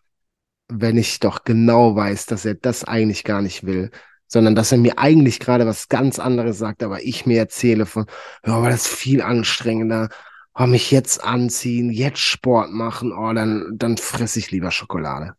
wenn 0.68 0.98
ich 0.98 1.20
doch 1.20 1.44
genau 1.44 1.94
weiß, 1.94 2.26
dass 2.26 2.44
er 2.44 2.54
das 2.54 2.84
eigentlich 2.84 3.22
gar 3.24 3.42
nicht 3.42 3.64
will, 3.64 3.90
sondern 4.26 4.56
dass 4.56 4.72
er 4.72 4.78
mir 4.78 4.98
eigentlich 4.98 5.38
gerade 5.38 5.66
was 5.66 5.88
ganz 5.88 6.18
anderes 6.18 6.58
sagt, 6.58 6.82
aber 6.82 7.02
ich 7.02 7.26
mir 7.26 7.38
erzähle 7.38 7.86
von, 7.86 8.06
ja, 8.44 8.54
aber 8.54 8.70
das 8.70 8.88
ist 8.88 8.94
viel 8.94 9.22
anstrengender, 9.22 10.08
oh, 10.54 10.66
mich 10.66 10.90
jetzt 10.90 11.22
anziehen, 11.22 11.90
jetzt 11.90 12.20
Sport 12.20 12.70
machen, 12.72 13.12
oh, 13.12 13.32
dann, 13.32 13.74
dann 13.76 13.96
fresse 13.98 14.40
ich 14.40 14.50
lieber 14.50 14.72
Schokolade. 14.72 15.36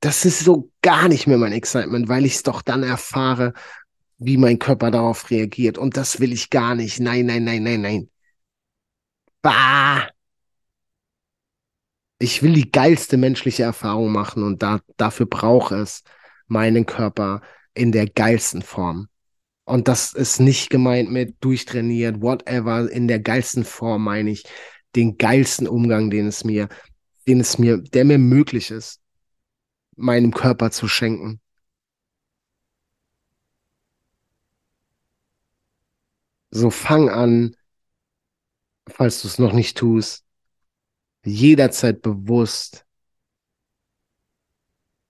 Das 0.00 0.24
ist 0.24 0.40
so 0.40 0.70
gar 0.82 1.08
nicht 1.08 1.26
mehr 1.26 1.38
mein 1.38 1.52
Excitement, 1.52 2.08
weil 2.08 2.24
ich 2.24 2.34
es 2.36 2.42
doch 2.42 2.62
dann 2.62 2.82
erfahre, 2.82 3.52
wie 4.18 4.36
mein 4.36 4.58
Körper 4.58 4.90
darauf 4.90 5.30
reagiert. 5.30 5.78
Und 5.78 5.96
das 5.96 6.20
will 6.20 6.32
ich 6.32 6.50
gar 6.50 6.74
nicht. 6.74 7.00
Nein, 7.00 7.26
nein, 7.26 7.44
nein, 7.44 7.62
nein, 7.62 7.80
nein. 7.80 8.10
Bah! 9.42 10.08
Ich 12.20 12.42
will 12.42 12.52
die 12.52 12.70
geilste 12.70 13.16
menschliche 13.16 13.62
Erfahrung 13.62 14.10
machen 14.12 14.42
und 14.42 14.62
da, 14.62 14.80
dafür 14.96 15.26
braucht 15.26 15.72
es 15.72 16.02
meinen 16.48 16.84
Körper, 16.84 17.42
in 17.74 17.92
der 17.92 18.08
geilsten 18.08 18.62
Form. 18.62 19.08
Und 19.64 19.86
das 19.86 20.14
ist 20.14 20.40
nicht 20.40 20.70
gemeint 20.70 21.10
mit 21.10 21.36
durchtrainiert, 21.40 22.20
whatever. 22.20 22.90
In 22.90 23.06
der 23.06 23.20
geilsten 23.20 23.64
Form 23.64 24.04
meine 24.04 24.30
ich 24.30 24.44
den 24.96 25.16
geilsten 25.16 25.68
Umgang, 25.68 26.10
den 26.10 26.26
es 26.26 26.42
mir, 26.42 26.68
den 27.28 27.40
es 27.40 27.58
mir, 27.58 27.78
der 27.78 28.04
mir 28.04 28.18
möglich 28.18 28.70
ist, 28.70 29.00
meinem 29.98 30.32
Körper 30.32 30.70
zu 30.70 30.88
schenken. 30.88 31.40
So 36.50 36.70
fang 36.70 37.10
an, 37.10 37.56
falls 38.88 39.22
du 39.22 39.28
es 39.28 39.38
noch 39.38 39.52
nicht 39.52 39.76
tust, 39.76 40.24
jederzeit 41.24 42.00
bewusst 42.02 42.86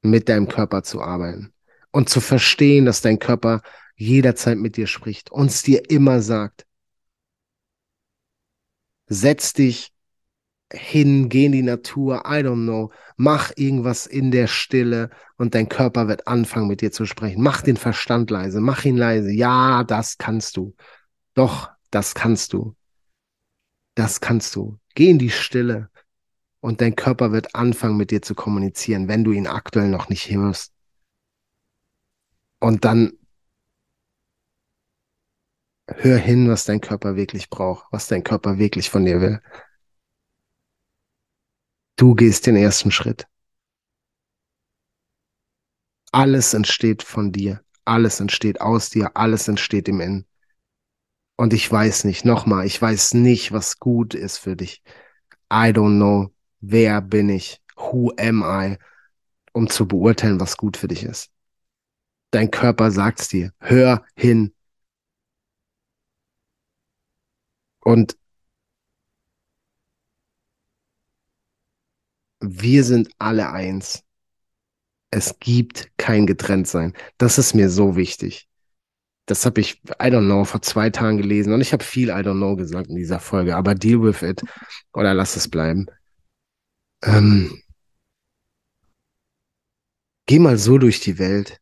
mit 0.03 0.29
deinem 0.29 0.48
Körper 0.48 0.83
zu 0.83 1.01
arbeiten 1.01 1.53
und 1.92 2.09
zu 2.09 2.20
verstehen, 2.20 2.85
dass 2.87 3.01
dein 3.01 3.18
Körper 3.18 3.62
jederzeit 3.96 4.59
mit 4.59 4.77
dir 4.77 4.87
spricht 4.87 5.31
und 5.31 5.46
es 5.46 5.62
dir 5.62 5.90
immer 5.90 6.22
sagt. 6.22 6.66
Setz 9.07 9.53
dich 9.53 9.92
hin, 10.73 11.29
geh 11.29 11.47
in 11.47 11.53
die 11.53 11.63
Natur, 11.63 12.25
I 12.27 12.43
don't 12.43 12.65
know, 12.65 12.93
mach 13.17 13.53
irgendwas 13.57 14.07
in 14.07 14.31
der 14.31 14.47
Stille 14.47 15.11
und 15.37 15.55
dein 15.55 15.69
Körper 15.69 16.09
wird 16.09 16.27
anfangen 16.27 16.69
mit 16.69 16.81
dir 16.81 16.93
zu 16.93 17.07
sprechen. 17.07 17.43
Mach 17.43 17.63
den 17.63 17.77
Verstand 17.77 18.31
leise, 18.31 18.61
mach 18.61 18.85
ihn 18.85 18.97
leise. 18.97 19.33
Ja, 19.33 19.85
das 19.85 20.19
kannst 20.19 20.57
du. 20.57 20.75
Doch, 21.35 21.71
das 21.91 22.15
kannst 22.15 22.53
du. 22.53 22.77
Das 23.95 24.21
kannst 24.21 24.55
du. 24.57 24.79
Geh 24.95 25.11
in 25.11 25.19
die 25.19 25.31
Stille 25.31 25.91
und 26.61 26.81
dein 26.81 26.97
Körper 26.97 27.33
wird 27.33 27.55
anfangen 27.55 27.97
mit 27.97 28.11
dir 28.11 28.23
zu 28.23 28.35
kommunizieren, 28.35 29.09
wenn 29.09 29.25
du 29.25 29.33
ihn 29.33 29.47
aktuell 29.47 29.89
noch 29.89 30.09
nicht 30.09 30.31
hörst. 30.31 30.73
Und 32.61 32.85
dann 32.85 33.13
hör 35.87 36.19
hin, 36.19 36.49
was 36.49 36.65
dein 36.65 36.81
Körper 36.81 37.17
wirklich 37.17 37.49
braucht, 37.49 37.87
was 37.91 38.09
dein 38.09 38.25
Körper 38.25 38.59
wirklich 38.59 38.91
von 38.91 39.05
dir 39.05 39.21
will. 39.21 39.41
Du 41.99 42.15
gehst 42.15 42.47
den 42.47 42.55
ersten 42.55 42.93
Schritt. 42.93 43.27
Alles 46.13 46.55
entsteht 46.55 47.03
von 47.03 47.33
dir. 47.33 47.61
Alles 47.85 48.21
entsteht 48.21 48.61
aus 48.61 48.89
dir. 48.89 49.17
Alles 49.17 49.49
entsteht 49.49 49.89
im 49.89 50.01
Innen. 50.01 50.27
Und 51.37 51.53
ich 51.53 51.71
weiß 51.71 52.05
nicht, 52.05 52.25
nochmal, 52.25 52.67
ich 52.67 52.81
weiß 52.81 53.15
nicht, 53.15 53.51
was 53.51 53.81
gut 53.81 54.15
ist 54.15 54.39
für 54.39 54.55
dich. 54.55 54.83
I 55.53 55.73
don't 55.73 55.97
know. 55.97 56.33
Wer 56.61 57.01
bin 57.01 57.29
ich? 57.31 57.61
Who 57.77 58.13
am 58.17 58.45
I? 58.45 58.79
Um 59.53 59.69
zu 59.69 59.89
beurteilen, 59.89 60.39
was 60.39 60.57
gut 60.57 60.77
für 60.77 60.87
dich 60.87 61.03
ist. 61.03 61.33
Dein 62.31 62.53
Körper 62.53 62.93
sagt's 62.93 63.29
dir. 63.29 63.53
Hör 63.59 64.05
hin. 64.15 64.55
Und 67.81 68.18
wir 72.51 72.85
sind 72.85 73.11
alle 73.19 73.51
eins. 73.51 74.03
Es 75.11 75.39
gibt 75.39 75.91
kein 75.97 76.27
Getrenntsein. 76.27 76.93
Das 77.17 77.39
ist 77.39 77.55
mir 77.55 77.71
so 77.71 77.97
wichtig. 77.97 78.49
Das 79.27 79.45
habe 79.45 79.61
ich, 79.61 79.83
I 79.85 80.09
don't 80.09 80.27
know, 80.27 80.45
vor 80.45 80.63
zwei 80.63 80.89
Tagen 80.91 81.19
gelesen 81.19 81.53
und 81.53 81.61
ich 81.61 81.73
habe 81.73 81.85
viel 81.85 82.09
I 82.09 82.13
don't 82.13 82.39
know 82.39 82.57
gesagt 82.57 82.89
in 82.89 82.97
dieser 82.97 83.21
Folge, 83.21 83.57
aber 83.57 83.75
deal 83.75 84.03
with 84.03 84.23
it 84.23 84.43
oder 84.95 85.13
lass 85.13 85.37
es 85.37 85.49
bleiben. 85.49 85.87
Ähm, 87.03 87.63
geh 90.27 90.39
mal 90.39 90.57
so 90.57 90.79
durch 90.79 91.01
die 91.01 91.19
Welt. 91.19 91.61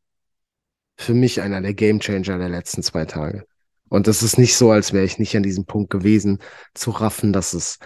Für 0.99 1.13
mich 1.13 1.41
einer 1.41 1.61
der 1.61 1.75
Game 1.75 2.01
Changer 2.01 2.39
der 2.39 2.49
letzten 2.49 2.83
zwei 2.83 3.05
Tage. 3.05 3.47
Und 3.89 4.07
das 4.07 4.23
ist 4.23 4.39
nicht 4.39 4.57
so, 4.57 4.71
als 4.71 4.93
wäre 4.93 5.05
ich 5.05 5.19
nicht 5.19 5.37
an 5.37 5.43
diesem 5.43 5.67
Punkt 5.67 5.91
gewesen, 5.91 6.39
zu 6.75 6.91
raffen, 6.91 7.33
dass 7.33 7.53
es 7.53 7.79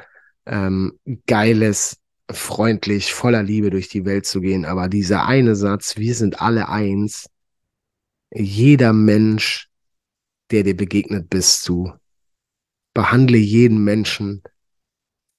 ähm, 0.47 0.99
geiles, 1.27 1.99
freundlich, 2.33 3.13
voller 3.13 3.43
Liebe 3.43 3.71
durch 3.71 3.89
die 3.89 4.05
Welt 4.05 4.27
zu 4.27 4.41
gehen. 4.41 4.65
Aber 4.65 4.89
dieser 4.89 5.27
eine 5.27 5.57
Satz, 5.57 5.97
wir 5.97 6.15
sind 6.15 6.41
alle 6.41 6.69
eins, 6.69 7.29
jeder 8.33 8.93
Mensch, 8.93 9.69
der 10.51 10.63
dir 10.63 10.77
begegnet, 10.77 11.31
bist 11.31 11.69
du. 11.69 11.93
Behandle 12.95 13.39
jeden 13.39 13.83
Menschen, 13.85 14.43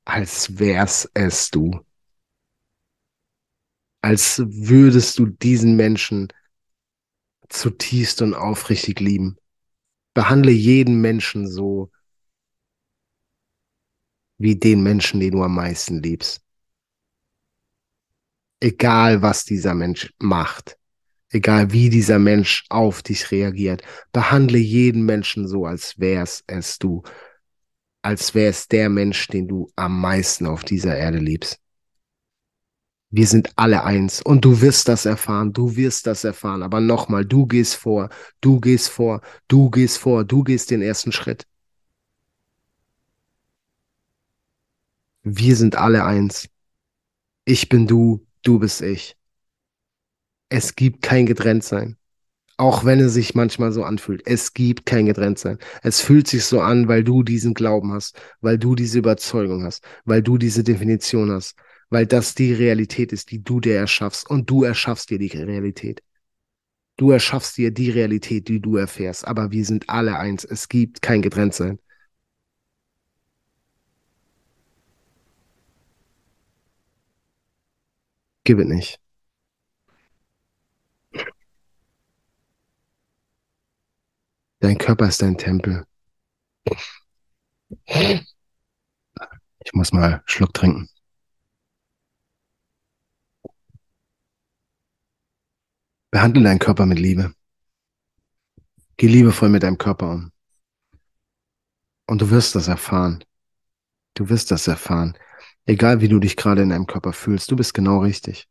als 0.05 0.59
wär's 0.59 1.09
es 1.13 1.49
du. 1.51 1.85
Als 4.01 4.41
würdest 4.45 5.19
du 5.19 5.27
diesen 5.27 5.75
Menschen 5.75 6.29
zutiefst 7.49 8.21
und 8.21 8.33
aufrichtig 8.33 8.99
lieben. 8.99 9.37
Behandle 10.13 10.51
jeden 10.51 11.01
Menschen 11.01 11.47
so 11.47 11.91
wie 14.37 14.55
den 14.55 14.81
Menschen, 14.81 15.19
den 15.19 15.31
du 15.31 15.43
am 15.43 15.55
meisten 15.55 16.01
liebst 16.01 16.40
egal 18.61 19.21
was 19.21 19.43
dieser 19.43 19.73
Mensch 19.73 20.13
macht, 20.19 20.77
egal 21.29 21.73
wie 21.73 21.89
dieser 21.89 22.19
Mensch 22.19 22.65
auf 22.69 23.01
dich 23.03 23.31
reagiert, 23.31 23.81
behandle 24.13 24.59
jeden 24.59 25.05
Menschen 25.05 25.47
so, 25.47 25.65
als 25.65 25.99
wär's 25.99 26.43
es 26.47 26.79
du, 26.79 27.03
als 28.01 28.33
wär's 28.33 28.67
der 28.67 28.89
Mensch, 28.89 29.27
den 29.27 29.47
du 29.47 29.69
am 29.75 29.99
meisten 29.99 30.45
auf 30.45 30.63
dieser 30.63 30.95
Erde 30.95 31.17
liebst. 31.17 31.59
Wir 33.13 33.27
sind 33.27 33.51
alle 33.57 33.83
eins. 33.83 34.21
Und 34.21 34.45
du 34.45 34.61
wirst 34.61 34.87
das 34.87 35.05
erfahren, 35.05 35.51
du 35.51 35.75
wirst 35.75 36.07
das 36.07 36.23
erfahren. 36.23 36.63
Aber 36.63 36.79
nochmal, 36.79 37.25
du 37.25 37.45
gehst 37.45 37.75
vor, 37.75 38.09
du 38.39 38.61
gehst 38.61 38.87
vor, 38.87 39.21
du 39.49 39.69
gehst 39.69 39.97
vor, 39.97 40.23
du 40.23 40.43
gehst 40.43 40.71
den 40.71 40.81
ersten 40.81 41.11
Schritt. 41.11 41.45
Wir 45.23 45.55
sind 45.57 45.75
alle 45.75 46.05
eins. 46.05 46.47
Ich 47.43 47.67
bin 47.67 47.85
du, 47.85 48.25
du 48.43 48.59
bist 48.59 48.81
ich. 48.81 49.17
Es 50.49 50.75
gibt 50.75 51.01
kein 51.01 51.25
Getrenntsein. 51.25 51.97
Auch 52.57 52.85
wenn 52.85 52.99
es 52.99 53.13
sich 53.13 53.33
manchmal 53.33 53.71
so 53.71 53.83
anfühlt. 53.83 54.21
Es 54.25 54.53
gibt 54.53 54.85
kein 54.85 55.07
Getrenntsein. 55.07 55.57
Es 55.81 56.01
fühlt 56.01 56.27
sich 56.27 56.45
so 56.45 56.61
an, 56.61 56.87
weil 56.87 57.03
du 57.03 57.23
diesen 57.23 57.53
Glauben 57.53 57.91
hast, 57.93 58.19
weil 58.41 58.57
du 58.57 58.75
diese 58.75 58.99
Überzeugung 58.99 59.63
hast, 59.63 59.83
weil 60.05 60.21
du 60.21 60.37
diese 60.37 60.63
Definition 60.63 61.31
hast, 61.31 61.55
weil 61.89 62.05
das 62.05 62.35
die 62.35 62.53
Realität 62.53 63.13
ist, 63.13 63.31
die 63.31 63.43
du 63.43 63.59
dir 63.59 63.75
erschaffst 63.75 64.29
und 64.29 64.49
du 64.49 64.63
erschaffst 64.63 65.09
dir 65.09 65.17
die 65.17 65.27
Realität. 65.27 66.03
Du 66.97 67.11
erschaffst 67.11 67.57
dir 67.57 67.71
die 67.71 67.89
Realität, 67.89 68.47
die 68.47 68.59
du 68.61 68.77
erfährst, 68.77 69.27
aber 69.27 69.51
wir 69.51 69.65
sind 69.65 69.89
alle 69.89 70.19
eins. 70.19 70.43
Es 70.45 70.69
gibt 70.69 71.01
kein 71.01 71.21
Getrenntsein. 71.23 71.79
Gib 78.43 78.59
es 78.59 78.65
nicht. 78.65 78.99
Dein 84.59 84.77
Körper 84.77 85.07
ist 85.07 85.21
dein 85.21 85.37
Tempel. 85.37 85.85
Ich 87.85 89.73
muss 89.73 89.91
mal 89.91 90.13
einen 90.13 90.21
Schluck 90.25 90.53
trinken. 90.53 90.89
Behandle 96.11 96.43
deinen 96.43 96.59
Körper 96.59 96.85
mit 96.85 96.99
Liebe. 96.99 97.33
Geh 98.97 99.07
liebevoll 99.07 99.49
mit 99.49 99.63
deinem 99.63 99.77
Körper 99.77 100.11
um. 100.11 100.31
Und 102.05 102.21
du 102.21 102.29
wirst 102.29 102.55
das 102.55 102.67
erfahren. 102.67 103.23
Du 104.13 104.29
wirst 104.29 104.51
das 104.51 104.67
erfahren. 104.67 105.17
Egal 105.65 106.01
wie 106.01 106.07
du 106.07 106.19
dich 106.19 106.35
gerade 106.35 106.63
in 106.63 106.69
deinem 106.69 106.87
Körper 106.87 107.13
fühlst, 107.13 107.51
du 107.51 107.55
bist 107.55 107.73
genau 107.73 107.99
richtig. 107.99 108.47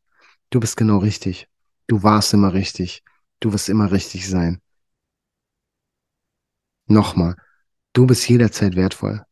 Du 0.51 0.61
bist 0.61 0.77
genau 0.77 0.99
richtig. 0.99 1.49
Du 1.87 2.03
warst 2.03 2.33
immer 2.35 2.53
richtig. 2.53 3.03
Du 3.41 3.53
wirst 3.53 3.69
immer 3.69 3.91
richtig 3.91 4.29
sein. 4.29 4.61
Nochmal, 6.87 7.37
du 7.93 8.07
bist 8.07 8.29
jederzeit 8.29 8.77
wertvoll. 8.77 9.25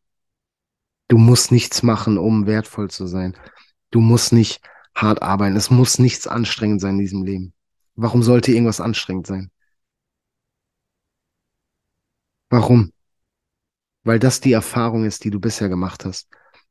Du 1.07 1.17
musst 1.17 1.51
nichts 1.51 1.83
machen, 1.83 2.17
um 2.17 2.45
wertvoll 2.45 2.89
zu 2.89 3.07
sein. 3.07 3.35
Du 3.91 4.01
musst 4.01 4.33
nicht 4.33 4.61
hart 4.95 5.21
arbeiten. 5.21 5.55
Es 5.55 5.69
muss 5.69 5.99
nichts 5.99 6.27
anstrengend 6.27 6.81
sein 6.81 6.95
in 6.95 6.99
diesem 6.99 7.23
Leben. 7.23 7.53
Warum 7.95 8.23
sollte 8.23 8.51
irgendwas 8.51 8.81
anstrengend 8.81 9.27
sein? 9.27 9.51
Warum? 12.49 12.91
Weil 14.03 14.19
das 14.19 14.39
die 14.41 14.53
Erfahrung 14.53 15.05
ist, 15.05 15.23
die 15.23 15.29
du 15.29 15.39
bisher 15.39 15.69
gemacht 15.69 16.05
hast 16.05 16.29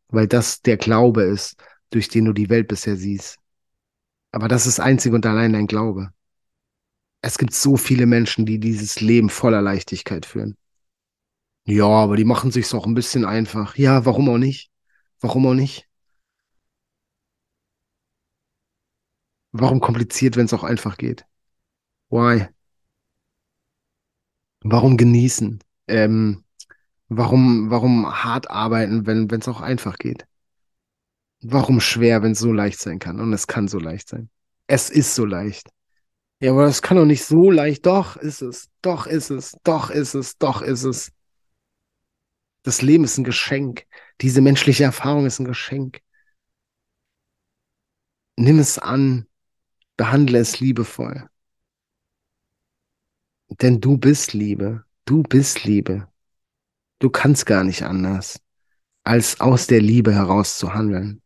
weil 0.09 0.27
das 0.29 0.63
der 0.63 0.77
Glaube 0.77 1.23
ist, 1.23 1.57
durch 1.91 2.09
den 2.09 2.27
du 2.27 2.33
die 2.33 2.51
Welt 2.51 2.69
bisher 2.69 2.97
siehst. 2.97 3.39
Aber 4.33 4.49
das 4.49 4.67
ist 4.67 4.81
einzig 4.81 5.13
und 5.13 5.27
allein 5.27 5.53
dein 5.53 5.67
Glaube. 5.67 6.13
Es 7.23 7.39
gibt 7.39 7.55
so 7.55 7.77
viele 7.77 8.07
Menschen, 8.07 8.45
die 8.45 8.59
dieses 8.59 9.01
Leben 9.01 9.31
voller 9.31 9.63
Leichtigkeit 9.63 10.27
führen. 10.27 10.57
Ja, 11.67 11.87
aber 11.87 12.17
die 12.17 12.25
machen 12.25 12.51
sich's 12.51 12.75
auch 12.75 12.85
ein 12.87 12.95
bisschen 12.95 13.25
einfach. 13.25 13.77
Ja, 13.77 14.05
warum 14.05 14.29
auch 14.29 14.39
nicht? 14.39 14.71
Warum 15.21 15.47
auch 15.47 15.55
nicht? 15.55 15.89
Warum 19.53 19.81
kompliziert, 19.81 20.37
wenn 20.37 20.47
es 20.47 20.55
auch 20.55 20.65
einfach 20.65 20.97
geht? 20.97 21.27
Why? 22.11 22.49
Warum 24.63 24.97
genießen? 24.97 25.59
Ähm, 25.89 26.45
Warum, 27.09 27.71
warum 27.71 28.07
hart 28.25 28.51
arbeiten, 28.51 29.07
wenn 29.07 29.29
es 29.31 29.49
auch 29.49 29.61
einfach 29.61 29.97
geht? 29.99 30.27
Warum 31.41 31.81
schwer, 31.81 32.23
wenn 32.23 32.33
es 32.33 32.41
so 32.41 32.53
leicht 32.53 32.79
sein 32.81 32.99
kann? 32.99 33.21
Und 33.21 33.33
es 33.33 33.47
kann 33.47 33.69
so 33.69 33.79
leicht 33.79 34.09
sein. 34.09 34.29
Es 34.67 34.91
ist 34.91 35.15
so 35.15 35.25
leicht. 35.25 35.71
Ja, 36.41 36.53
aber 36.53 36.67
es 36.67 36.83
kann 36.83 36.97
doch 36.97 37.05
nicht 37.05 37.25
so 37.25 37.51
leicht. 37.51 37.87
Doch 37.87 38.17
ist 38.17 38.43
es. 38.43 38.69
Doch 38.83 39.07
ist 39.07 39.31
es. 39.31 39.57
Doch 39.65 39.91
ist 39.91 40.15
es. 40.15 40.37
Doch 40.39 40.63
ist 40.63 40.85
es. 40.85 41.13
Das 42.63 42.83
Leben 42.83 43.05
ist 43.05 43.19
ein 43.19 43.25
Geschenk. 43.25 43.87
Diese 44.21 44.41
menschliche 44.41 44.85
Erfahrung 44.85 45.27
ist 45.27 45.39
ein 45.39 45.47
Geschenk. 45.47 46.01
Nimm 48.37 48.59
es 48.59 48.79
an. 48.79 49.27
Behandle 49.97 50.39
es 50.39 50.61
liebevoll. 50.61 51.29
Denn 53.49 53.81
du 53.81 53.97
bist 53.97 54.35
Liebe. 54.35 54.85
Du 55.07 55.23
bist 55.23 55.65
Liebe. 55.65 56.09
Du 57.01 57.11
kannst 57.11 57.47
gar 57.47 57.63
nicht 57.63 57.85
anders, 57.85 58.41
als 59.05 59.41
aus 59.41 59.67
der 59.69 59.81
Liebe 59.81 60.13
heraus 60.13 60.59
zu 60.59 60.75
handeln. 60.75 61.23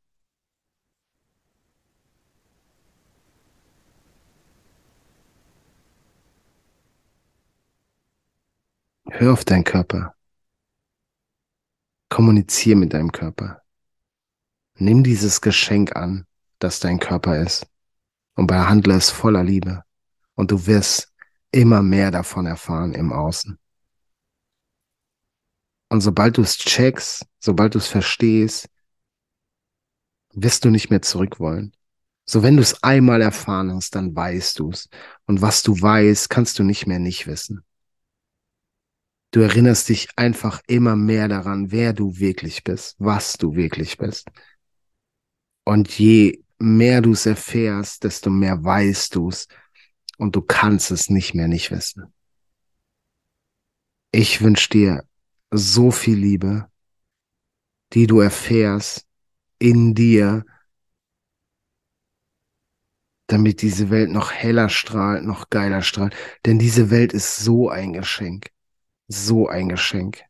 Hör 9.07 9.33
auf 9.33 9.45
deinen 9.45 9.65
Körper. 9.65 10.15
Kommunizier 12.09 12.77
mit 12.77 12.93
deinem 12.93 13.13
Körper. 13.13 13.63
Nimm 14.75 15.03
dieses 15.05 15.41
Geschenk 15.41 15.97
an, 15.97 16.27
das 16.59 16.81
dein 16.81 16.99
Körper 16.99 17.39
ist, 17.39 17.67
und 18.35 18.47
behandle 18.47 18.95
es 18.95 19.11
voller 19.11 19.45
Liebe. 19.45 19.85
Und 20.35 20.51
du 20.51 20.67
wirst 20.67 21.13
immer 21.51 21.83
mehr 21.83 22.11
davon 22.11 22.47
erfahren 22.47 22.95
im 22.95 23.13
Außen. 23.13 23.59
Und 25.93 26.01
sobald 26.01 26.39
du 26.39 26.41
es 26.41 26.57
checkst, 26.57 27.27
sobald 27.39 27.75
du 27.75 27.79
es 27.79 27.87
verstehst, 27.87 28.67
wirst 30.33 30.65
du 30.65 30.71
nicht 30.71 30.89
mehr 30.89 31.03
zurück 31.03 31.39
wollen. 31.39 31.77
So 32.25 32.43
wenn 32.43 32.57
du 32.57 32.63
es 32.63 32.83
einmal 32.83 33.21
erfahren 33.21 33.71
hast, 33.75 33.95
dann 33.95 34.17
weißt 34.17 34.59
du 34.59 34.71
es. 34.71 34.89
Und 35.27 35.43
was 35.43 35.63
du 35.63 35.79
weißt, 35.79 36.31
kannst 36.31 36.59
du 36.59 36.63
nicht 36.63 36.87
mehr 36.87 36.99
nicht 36.99 37.27
wissen. 37.27 37.63
Du 39.33 39.41
erinnerst 39.41 39.91
dich 39.91 40.09
einfach 40.17 40.63
immer 40.67 40.97
mehr 40.97 41.29
daran, 41.29 41.73
wer 41.73 41.93
du 41.93 42.17
wirklich 42.17 42.65
bist, 42.65 42.97
was 42.99 43.35
du 43.35 43.55
wirklich 43.55 43.99
bist. 43.99 44.31
Und 45.65 45.99
je 45.99 46.43
mehr 46.59 47.03
du 47.03 47.13
es 47.13 47.27
erfährst, 47.27 48.05
desto 48.05 48.31
mehr 48.31 48.65
weißt 48.65 49.15
du 49.15 49.29
es 49.29 49.47
und 50.17 50.37
du 50.37 50.41
kannst 50.41 50.91
es 50.91 51.11
nicht 51.11 51.35
mehr 51.35 51.49
nicht 51.49 51.71
wissen. 51.71 52.15
Ich 54.11 54.41
wünsche 54.41 54.71
dir 54.71 55.05
so 55.53 55.91
viel 55.91 56.19
Liebe, 56.19 56.69
die 57.93 58.07
du 58.07 58.21
erfährst 58.21 59.07
in 59.59 59.95
dir, 59.95 60.45
damit 63.29 63.63
diese 63.63 63.91
Welt 63.91 64.11
noch 64.11 64.33
heller 64.33 64.69
strahlt, 64.69 65.25
noch 65.25 65.51
geiler 65.51 65.83
strahlt. 65.83 66.15
Denn 66.45 66.59
diese 66.59 66.91
Welt 66.91 67.13
ist 67.13 67.37
so 67.37 67.69
ein 67.69 67.93
Geschenk 67.93 68.51
so 69.13 69.49
ein 69.49 69.69
Geschenk. 69.69 70.23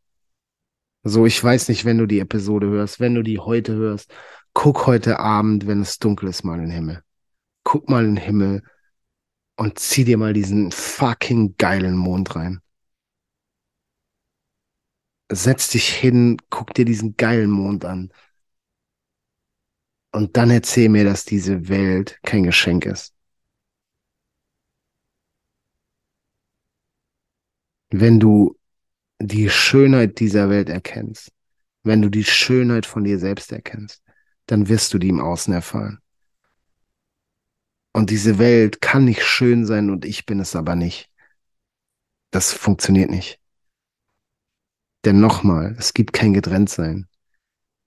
So, 1.04 1.26
ich 1.26 1.42
weiß 1.42 1.68
nicht, 1.68 1.84
wenn 1.84 1.98
du 1.98 2.06
die 2.06 2.20
Episode 2.20 2.68
hörst, 2.68 3.00
wenn 3.00 3.14
du 3.14 3.22
die 3.22 3.38
heute 3.38 3.74
hörst, 3.74 4.12
guck 4.52 4.86
heute 4.86 5.18
Abend, 5.18 5.66
wenn 5.66 5.80
es 5.80 5.98
dunkel 5.98 6.28
ist, 6.28 6.44
mal 6.44 6.58
in 6.58 6.66
den 6.66 6.70
Himmel. 6.70 7.02
Guck 7.64 7.88
mal 7.88 8.04
in 8.04 8.16
den 8.16 8.24
Himmel 8.24 8.62
und 9.56 9.78
zieh 9.78 10.04
dir 10.04 10.18
mal 10.18 10.32
diesen 10.32 10.70
fucking 10.70 11.56
geilen 11.58 11.96
Mond 11.96 12.36
rein. 12.36 12.60
Setz 15.30 15.68
dich 15.68 15.88
hin, 15.88 16.36
guck 16.50 16.74
dir 16.74 16.84
diesen 16.84 17.16
geilen 17.16 17.50
Mond 17.50 17.84
an. 17.84 18.12
Und 20.12 20.36
dann 20.36 20.50
erzähl 20.50 20.88
mir, 20.88 21.04
dass 21.04 21.24
diese 21.24 21.68
Welt 21.68 22.18
kein 22.22 22.44
Geschenk 22.44 22.86
ist. 22.86 23.14
Wenn 27.90 28.20
du 28.20 28.58
die 29.20 29.50
Schönheit 29.50 30.18
dieser 30.20 30.50
Welt 30.50 30.68
erkennst, 30.68 31.30
wenn 31.84 32.02
du 32.02 32.08
die 32.10 32.24
Schönheit 32.24 32.86
von 32.86 33.04
dir 33.04 33.18
selbst 33.18 33.52
erkennst, 33.52 34.02
dann 34.46 34.68
wirst 34.68 34.94
du 34.94 34.98
die 34.98 35.08
im 35.08 35.20
Außen 35.20 35.52
erfahren. 35.52 36.00
Und 37.92 38.10
diese 38.10 38.38
Welt 38.38 38.80
kann 38.80 39.04
nicht 39.04 39.22
schön 39.22 39.66
sein 39.66 39.90
und 39.90 40.04
ich 40.04 40.26
bin 40.26 40.40
es 40.40 40.56
aber 40.56 40.74
nicht. 40.74 41.10
Das 42.30 42.52
funktioniert 42.52 43.10
nicht. 43.10 43.41
Denn 45.04 45.20
nochmal, 45.20 45.74
es 45.78 45.94
gibt 45.94 46.12
kein 46.12 46.32
Getrenntsein. 46.32 47.08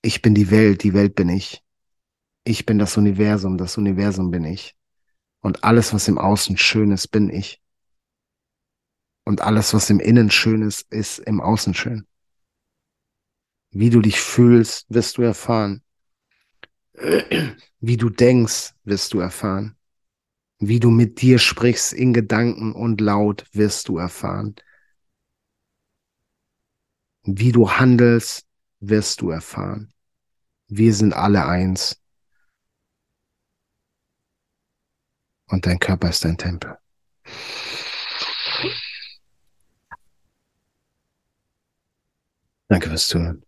Ich 0.01 0.21
bin 0.21 0.35
die 0.35 0.51
Welt, 0.51 0.83
die 0.83 0.93
Welt 0.93 1.15
bin 1.15 1.29
ich. 1.29 1.63
Ich 2.43 2.65
bin 2.65 2.77
das 2.77 2.97
Universum, 2.97 3.57
das 3.57 3.77
Universum 3.77 4.31
bin 4.31 4.43
ich. 4.43 4.75
Und 5.41 5.63
alles, 5.63 5.93
was 5.93 6.07
im 6.07 6.17
Außen 6.17 6.57
schön 6.57 6.91
ist, 6.91 7.07
bin 7.07 7.29
ich. 7.29 7.61
Und 9.23 9.41
alles, 9.41 9.73
was 9.73 9.89
im 9.89 9.99
Innen 9.99 10.29
schön 10.29 10.61
ist, 10.61 10.91
ist 10.91 11.19
im 11.19 11.41
Außen 11.41 11.73
schön. 11.73 12.05
Wie 13.71 13.89
du 13.89 14.01
dich 14.01 14.19
fühlst, 14.19 14.85
wirst 14.89 15.17
du 15.17 15.23
erfahren. 15.23 15.81
Wie 17.79 17.97
du 17.97 18.09
denkst, 18.09 18.73
wirst 18.83 19.13
du 19.13 19.19
erfahren. 19.19 19.75
Wie 20.59 20.79
du 20.79 20.89
mit 20.89 21.21
dir 21.21 21.39
sprichst 21.39 21.93
in 21.93 22.13
Gedanken 22.13 22.73
und 22.73 23.01
laut, 23.01 23.45
wirst 23.51 23.89
du 23.89 23.97
erfahren. 23.97 24.55
Wie 27.25 27.51
du 27.51 27.71
handelst, 27.71 28.45
wirst 28.79 29.21
du 29.21 29.31
erfahren. 29.31 29.91
Wir 30.67 30.93
sind 30.93 31.13
alle 31.13 31.45
eins. 31.45 31.99
Und 35.47 35.65
dein 35.65 35.79
Körper 35.79 36.09
ist 36.09 36.23
dein 36.23 36.37
Tempel. 36.37 36.77
Danke 42.67 42.89
fürs 42.89 43.07
Zuhören. 43.07 43.43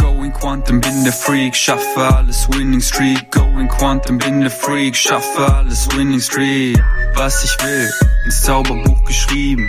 Going 0.00 0.32
Quantum, 0.32 0.80
bin 0.80 1.04
der 1.04 1.12
Freak, 1.12 1.54
schaffe 1.54 2.00
alles 2.00 2.48
Winning 2.48 2.80
Streak. 2.80 3.30
Going 3.30 3.68
Quantum, 3.68 4.18
bin 4.18 4.40
der 4.40 4.50
Freak, 4.50 4.96
schaffe 4.96 5.46
alles 5.46 5.88
Winning 5.96 6.20
Streak. 6.20 6.78
Was 7.14 7.44
ich 7.44 7.64
will, 7.64 7.92
ins 8.24 8.42
Zauberbuch 8.42 9.04
geschrieben. 9.04 9.68